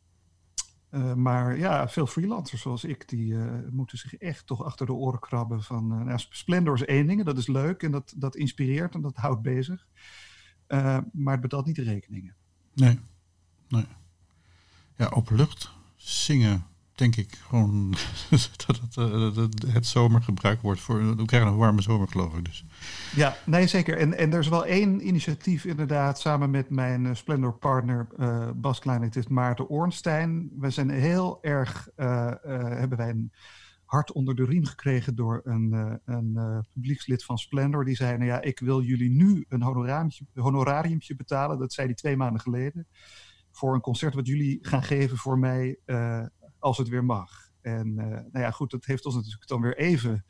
Maar 1.15 1.57
ja, 1.57 1.89
veel 1.89 2.07
freelancers 2.07 2.61
zoals 2.61 2.83
ik, 2.83 3.07
die 3.09 3.35
moeten 3.71 3.97
zich 3.97 4.15
echt 4.15 4.47
toch 4.47 4.63
achter 4.63 4.85
de 4.85 4.93
oren 4.93 5.19
krabben 5.19 5.63
van... 5.63 5.87
nou, 5.87 6.19
Splendor 6.29 6.73
is 6.73 6.85
één 6.85 7.07
ding, 7.07 7.23
dat 7.23 7.37
is 7.37 7.47
leuk 7.47 7.83
en 7.83 7.91
dat, 7.91 8.13
dat 8.17 8.35
inspireert 8.35 8.95
en 8.95 9.01
dat 9.01 9.15
houdt 9.15 9.41
bezig. 9.41 9.87
Maar 11.11 11.31
het 11.31 11.41
betaalt 11.41 11.65
niet 11.65 11.75
de 11.75 11.83
rekeningen. 11.83 12.35
Nee. 12.73 12.99
nee. 13.67 13.85
Ja, 14.97 15.07
open 15.07 15.35
lucht. 15.35 15.71
Zingen, 15.95 16.65
denk 16.95 17.15
ik 17.15 17.35
gewoon 17.35 17.89
dat 18.65 18.79
het, 18.81 18.97
eh, 18.97 19.11
dat 19.11 19.35
het, 19.35 19.65
het 19.67 19.85
zomer 19.85 20.21
gebruikt 20.21 20.61
wordt 20.61 20.79
voor... 20.79 21.15
We 21.15 21.25
krijgen 21.25 21.49
een 21.49 21.57
warme 21.57 21.81
zomer, 21.81 22.07
geloof 22.07 22.37
ik. 22.37 22.45
Dus. 22.45 22.65
Ja, 23.15 23.37
nee, 23.45 23.67
zeker. 23.67 23.97
En, 23.97 24.17
en 24.17 24.33
er 24.33 24.39
is 24.39 24.47
wel 24.47 24.65
één 24.65 25.07
initiatief 25.07 25.65
inderdaad, 25.65 26.19
samen 26.19 26.49
met 26.49 26.69
mijn 26.69 27.05
eh, 27.05 27.13
Splendor-partner 27.13 28.07
eh, 28.17 28.49
Bas 28.55 28.79
Kleinetist 28.79 29.29
Maarten 29.29 29.69
Ornstein. 29.69 30.51
We 30.59 30.69
zijn 30.69 30.89
heel 30.89 31.37
erg, 31.41 31.89
hebben 31.95 32.97
wij 32.97 33.09
een 33.09 33.31
hart 33.85 34.11
onder 34.11 34.35
de 34.35 34.45
riem 34.45 34.65
gekregen 34.65 35.15
door 35.15 35.41
een, 35.43 35.99
een 36.05 36.63
publiekslid 36.73 37.23
van 37.23 37.37
Splendor. 37.37 37.85
Die 37.85 37.95
zei, 37.95 38.17
nou 38.17 38.29
ja, 38.29 38.41
ik 38.41 38.59
wil 38.59 38.81
jullie 38.81 39.09
nu 39.11 39.45
een 39.49 39.61
honorariumtje, 39.61 40.25
honorariumtje 40.33 41.15
betalen. 41.15 41.59
Dat 41.59 41.73
zei 41.73 41.87
hij 41.87 41.95
twee 41.95 42.17
maanden 42.17 42.41
geleden. 42.41 42.87
Voor 43.53 43.73
een 43.73 43.81
concert 43.81 44.13
wat 44.13 44.27
jullie 44.27 44.57
gaan 44.61 44.83
geven 44.83 45.17
voor 45.17 45.39
mij 45.39 45.77
eh, 45.85 46.25
als 46.59 46.77
het 46.77 46.87
weer 46.87 47.03
mag. 47.03 47.51
En 47.61 47.99
eh, 47.99 48.07
nou 48.07 48.39
ja, 48.39 48.51
goed, 48.51 48.71
dat 48.71 48.85
heeft 48.85 49.05
ons 49.05 49.15
natuurlijk 49.15 49.47
dan 49.47 49.61
weer 49.61 49.77
even 49.77 50.25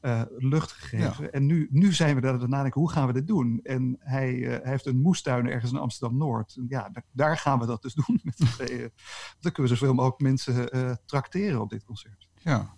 eh, 0.00 0.22
lucht 0.38 0.72
gegeven. 0.72 1.32
En 1.32 1.46
nu, 1.46 1.68
nu 1.70 1.92
zijn 1.92 2.14
we 2.14 2.20
daar 2.20 2.40
aan 2.40 2.50
nadenken, 2.50 2.80
hoe 2.80 2.90
gaan 2.90 3.06
we 3.06 3.12
dit 3.12 3.26
doen? 3.26 3.60
En 3.62 3.96
hij, 3.98 4.32
hij 4.34 4.60
heeft 4.62 4.86
een 4.86 5.00
moestuin 5.00 5.48
ergens 5.48 5.72
in 5.72 5.78
Amsterdam-Noord. 5.78 6.58
Ja, 6.68 6.92
daar, 7.12 7.38
gaan 7.38 7.58
we 7.58 7.66
dat 7.66 7.82
dus 7.82 7.94
doen 7.94 8.20
met. 8.22 8.38
Dan 9.40 9.52
kunnen 9.52 9.72
we 9.72 9.78
zoveel 9.78 9.94
mogelijk 9.94 10.20
mensen 10.20 10.98
trakteren 11.06 11.60
op 11.60 11.70
dit 11.70 11.84
concert. 11.84 12.28
Ja. 12.38 12.74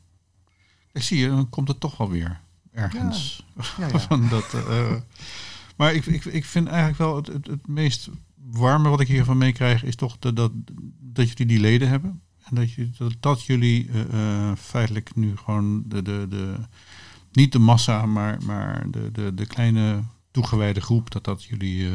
Ik 0.92 1.02
zie 1.02 1.18
je, 1.18 1.28
dan 1.28 1.48
komt 1.48 1.68
het 1.68 1.80
toch 1.80 1.96
wel 1.96 2.10
weer 2.10 2.40
ergens. 2.70 3.46
Ja, 3.76 3.86
ja. 3.86 3.98
Van 4.08 4.28
dat, 4.28 4.54
maar 5.76 5.94
ik, 5.94 6.06
ik, 6.06 6.24
ik 6.24 6.44
vind 6.44 6.68
eigenlijk 6.68 6.98
wel 6.98 7.16
het, 7.16 7.26
het, 7.26 7.46
het 7.46 7.66
meest 7.66 8.10
warme 8.56 8.88
wat 8.88 9.00
ik 9.00 9.08
hiervan 9.08 9.38
meekrijg... 9.38 9.84
is 9.84 9.96
toch 9.96 10.18
de, 10.18 10.32
dat, 10.32 10.52
dat 11.00 11.28
jullie 11.28 11.46
die 11.46 11.60
leden 11.60 11.88
hebben. 11.88 12.22
En 12.44 12.54
dat, 12.54 12.72
je, 12.72 12.90
dat, 12.98 13.16
dat 13.20 13.44
jullie 13.44 13.90
eh, 13.90 14.00
eh, 14.00 14.56
feitelijk 14.56 15.14
nu 15.14 15.36
gewoon 15.36 15.82
de, 15.86 16.02
de, 16.02 16.26
de... 16.28 16.56
Niet 17.32 17.52
de 17.52 17.58
massa, 17.58 18.06
maar, 18.06 18.42
maar 18.42 18.90
de, 18.90 19.10
de, 19.12 19.34
de 19.34 19.46
kleine 19.46 20.02
toegewijde 20.30 20.80
groep, 20.80 21.10
dat 21.10 21.24
dat 21.24 21.44
jullie, 21.44 21.86
eh, 21.86 21.92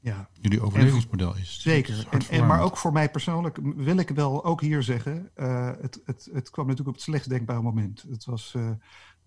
Ja, 0.00 0.28
jullie 0.40 0.62
overlevingsmodel 0.62 1.36
is. 1.36 1.54
Dat 1.64 1.72
zeker. 1.72 2.06
is 2.10 2.28
En, 2.28 2.46
maar 2.46 2.62
ook 2.62 2.76
voor 2.76 2.92
mij 2.92 3.10
persoonlijk 3.10 3.58
wil 3.62 3.96
ik 3.96 4.08
wel 4.08 4.44
ook 4.44 4.60
hier 4.60 4.82
zeggen, 4.82 5.30
het, 5.80 6.00
het, 6.04 6.28
het 6.32 6.50
kwam 6.50 6.66
natuurlijk 6.66 6.88
op 6.88 6.94
het 6.94 7.04
slechtst 7.04 7.28
denkbare 7.28 7.62
moment. 7.62 8.04
Het 8.08 8.24
was 8.24 8.54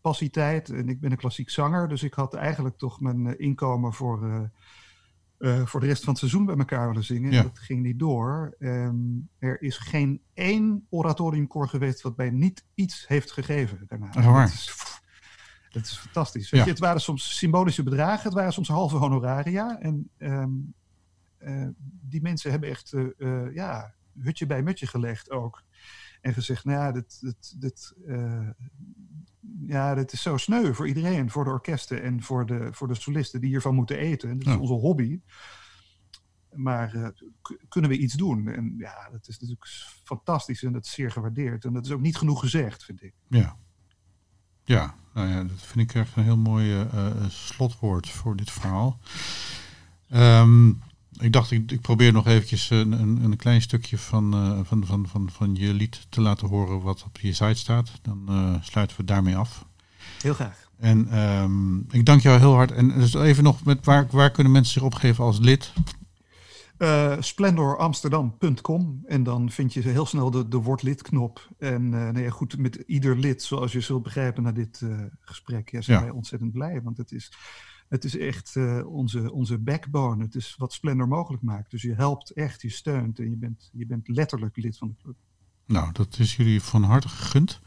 passietijd 0.02 0.70
en 0.70 0.90
ik 0.90 1.00
ben 1.00 1.12
een 1.12 1.18
klassiek 1.18 1.50
zanger, 1.50 1.88
dus 1.88 2.04
ik 2.04 2.14
had 2.14 2.34
eigenlijk 2.34 2.78
toch 2.78 3.00
mijn 3.00 3.40
inkomen 3.40 3.94
voor, 3.94 4.50
eh, 5.38 5.66
voor 5.66 5.80
de 5.80 5.86
rest 5.86 6.00
van 6.04 6.10
het 6.10 6.20
seizoen 6.20 6.46
bij 6.46 6.56
elkaar 6.56 6.88
willen 6.88 7.04
zingen. 7.04 7.32
Ja. 7.32 7.42
Dat 7.42 7.60
ging 7.60 7.84
niet 7.84 8.00
door. 8.00 8.56
Ehm, 8.60 8.96
er 9.40 9.62
is 9.62 9.78
geen 9.78 10.22
één 10.34 10.86
oratoriumkoor 10.90 11.70
geweest 11.70 12.02
wat 12.02 12.18
mij 12.18 12.30
niet 12.30 12.66
iets 12.74 13.08
heeft 13.08 13.32
gegeven 13.32 13.86
daarna. 13.88 14.32
Waar? 14.32 14.46
Dat 14.46 14.54
is, 14.54 14.76
dat 15.70 15.84
is 15.84 15.98
fantastisch. 15.98 16.50
Ja. 16.50 16.64
je, 16.64 16.70
het 16.70 16.80
waren 16.80 17.02
soms 17.02 17.38
symbolische 17.38 17.84
bedragen, 17.84 18.24
het 18.24 18.34
waren 18.34 18.54
soms 18.54 18.68
halve 18.68 18.96
honoraria. 18.96 19.80
En 19.80 20.10
ehm, 20.18 20.52
eh, 21.38 21.68
die 22.02 22.22
mensen 22.22 22.52
hebben 22.52 22.70
echt 22.70 22.94
eh, 22.94 23.54
ja, 23.54 23.94
hutje 24.20 24.46
bij 24.46 24.64
mutje 24.64 24.88
gelegd 24.88 25.32
ook. 25.32 25.64
En 26.22 26.34
gezegd, 26.34 26.66
nou 26.66 26.78
ja, 26.78 26.92
dit, 26.92 27.22
dit, 27.22 27.62
dit, 27.62 27.94
ja, 29.68 29.96
dit 29.96 30.12
is 30.14 30.22
zo 30.22 30.38
sneu 30.38 30.74
voor 30.74 30.88
iedereen. 30.88 31.30
Voor 31.30 31.44
de 31.44 31.50
orkesten 31.50 32.04
en 32.04 32.24
voor 32.24 32.46
de, 32.46 32.70
voor 32.72 32.88
de 32.88 32.96
solisten 32.96 33.42
die 33.42 33.50
hiervan 33.50 33.76
moeten 33.76 33.98
eten. 33.98 34.38
Dit 34.38 34.48
is 34.48 34.54
Ja. 34.54 34.60
onze 34.60 34.74
hobby. 34.74 35.20
Maar 36.56 36.94
eh, 36.94 37.08
kunnen 37.70 37.90
we 37.90 37.98
iets 37.98 38.14
doen? 38.14 38.48
En 38.48 38.76
ja, 38.78 39.10
dat 39.12 39.28
is 39.28 39.40
natuurlijk 39.40 39.68
fantastisch 40.04 40.64
en 40.64 40.72
dat 40.74 40.86
is 40.86 40.92
zeer 40.92 41.12
gewaardeerd. 41.12 41.66
En 41.66 41.74
dat 41.74 41.86
is 41.86 41.92
ook 41.92 42.02
niet 42.02 42.18
genoeg 42.18 42.40
gezegd, 42.40 42.84
vind 42.84 43.04
ik. 43.04 43.14
Ja. 43.30 43.58
Ja, 44.64 44.96
nou 45.14 45.28
ja, 45.28 45.44
dat 45.44 45.62
vind 45.62 45.90
ik 45.90 45.96
echt 45.96 46.16
een 46.16 46.24
heel 46.24 46.38
mooi 46.38 46.72
eh, 46.74 46.82
eh, 47.08 47.30
slotwoord 47.30 48.10
voor 48.10 48.36
dit 48.36 48.52
verhaal. 48.52 49.00
Ehm, 50.10 50.74
ik 51.20 51.34
dacht, 51.34 51.52
ik, 51.52 51.72
ik 51.72 51.82
probeer 51.82 52.12
nog 52.12 52.28
eventjes 52.28 52.70
een, 52.70 52.92
een, 52.92 53.24
een 53.24 53.36
klein 53.36 53.62
stukje 53.62 53.98
van, 53.98 54.34
eh, 54.34 54.60
van, 54.64 54.86
van, 54.86 55.08
van, 55.08 55.30
van 55.32 55.56
je 55.56 55.74
lied 55.74 56.06
te 56.10 56.22
laten 56.22 56.48
horen 56.48 56.82
wat 56.82 57.04
op 57.04 57.20
je 57.20 57.34
site 57.34 57.54
staat. 57.54 57.92
Dan 58.02 58.24
eh, 58.28 58.54
sluiten 58.62 58.98
we 58.98 59.04
daarmee 59.04 59.36
af. 59.36 59.66
Heel 60.22 60.34
graag. 60.34 60.70
En 60.78 61.08
ehm, 61.10 61.78
ik 61.80 62.06
dank 62.06 62.22
jou 62.22 62.40
heel 62.40 62.54
hard. 62.54 62.72
En 62.72 62.88
dus 62.88 63.14
even 63.14 63.44
nog, 63.44 63.64
met 63.64 63.86
waar, 63.86 64.08
waar 64.12 64.32
kunnen 64.32 64.54
mensen 64.54 64.74
zich 64.74 64.84
opgeven 64.84 65.24
als 65.24 65.40
lid? 65.40 65.74
Eh, 66.78 67.16
splendoramsterdam.com 67.20 69.04
en 69.06 69.24
dan 69.24 69.50
vind 69.52 69.74
je 69.74 69.82
heel 69.82 70.06
snel 70.06 70.32
de, 70.32 70.48
de 70.48 70.58
word 70.58 70.84
lid 70.84 71.02
knop. 71.02 71.48
En 71.60 71.94
eh 71.94 72.00
nou 72.00 72.20
ja, 72.20 72.30
goed, 72.30 72.58
met 72.58 72.76
ieder 72.76 73.18
lid, 73.18 73.44
zoals 73.44 73.72
je 73.72 73.82
zult 73.82 74.04
begrijpen 74.04 74.44
na 74.44 74.52
dit 74.52 74.82
eh, 74.82 75.00
gesprek, 75.20 75.70
ja, 75.70 75.82
zijn 75.82 75.98
Ja. 75.98 76.04
wij 76.04 76.14
ontzettend 76.14 76.52
blij. 76.52 76.82
Want 76.82 76.98
het 76.98 77.12
is, 77.12 77.32
het 77.90 78.04
is 78.04 78.18
echt 78.18 78.56
eh, 78.56 78.86
onze, 78.86 79.32
onze 79.32 79.58
backbone. 79.58 80.24
Het 80.24 80.36
is 80.36 80.56
wat 80.58 80.74
Splendor 80.74 81.08
mogelijk 81.08 81.44
maakt. 81.44 81.72
Dus 81.72 81.82
je 81.82 81.94
helpt 81.94 82.32
echt, 82.32 82.62
je 82.62 82.70
steunt 82.70 83.20
en 83.20 83.30
je 83.30 83.36
bent, 83.36 83.70
je 83.74 83.86
bent 83.86 84.08
letterlijk 84.08 84.58
lid 84.58 84.78
van 84.78 84.88
de 84.88 84.96
club. 85.04 85.16
Nou, 85.68 85.92
dat 85.92 86.20
is 86.20 86.36
jullie 86.36 86.62
van 86.62 86.84
harte 86.84 87.10
gegund. 87.10 87.60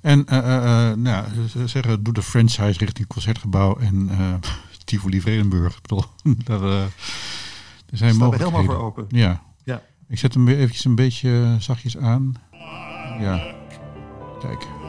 En 0.00 0.26
eh, 0.26 0.90
eh, 0.90 0.96
nou, 0.96 1.26
zeggen, 1.64 2.02
doe 2.02 2.12
de 2.12 2.22
franchise 2.22 2.78
richting 2.78 3.06
Concertgebouw 3.06 3.76
en 3.76 4.10
Tivoli 4.84 5.20
Vredenburg. 5.20 5.76
Ik 5.76 5.82
bedoel, 5.82 6.04
dat, 6.44 6.62
eh, 6.62 6.82
er 6.82 6.92
zijn 7.90 8.18
Daar 8.18 8.28
staan 8.28 8.30
we 8.30 8.36
helemaal 8.36 8.64
voor 8.64 8.84
open. 8.84 9.06
Ja. 9.08 9.42
Ja. 9.64 9.82
Ik 10.08 10.18
zet 10.18 10.34
hem 10.34 10.44
weer 10.44 10.56
eventjes 10.56 10.84
een 10.84 10.94
beetje 10.94 11.56
zachtjes 11.58 11.96
aan. 11.96 12.34
Ja. 13.20 13.54
Kijk. 14.40 14.83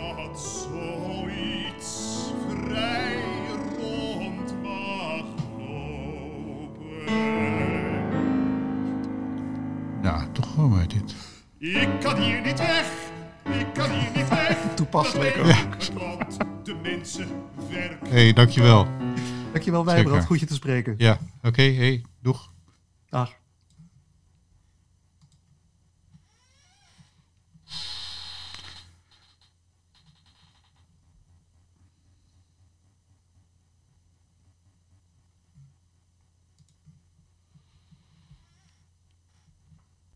Ik 11.65 11.89
kan 11.99 12.21
hier 12.21 12.41
niet 12.41 12.59
weg, 12.59 12.91
ik 13.59 13.73
kan 13.73 13.89
hier 13.89 14.09
niet 14.15 14.29
weg. 14.29 14.57
Toepasselijk 14.75 15.37
ook. 15.37 15.45
Want 15.93 16.37
de 16.63 16.75
mensen 16.81 17.27
werken. 17.69 18.07
Hé, 18.07 18.23
hey, 18.23 18.33
dankjewel. 18.33 18.87
Dankjewel. 19.51 19.85
Wijbrand, 19.85 20.25
goed 20.25 20.39
je 20.39 20.45
te 20.45 20.53
spreken. 20.53 20.95
Ja, 20.97 21.17
oké. 21.43 21.61
hey, 21.61 22.03
doeg. 22.21 22.51
Dag. 23.09 23.33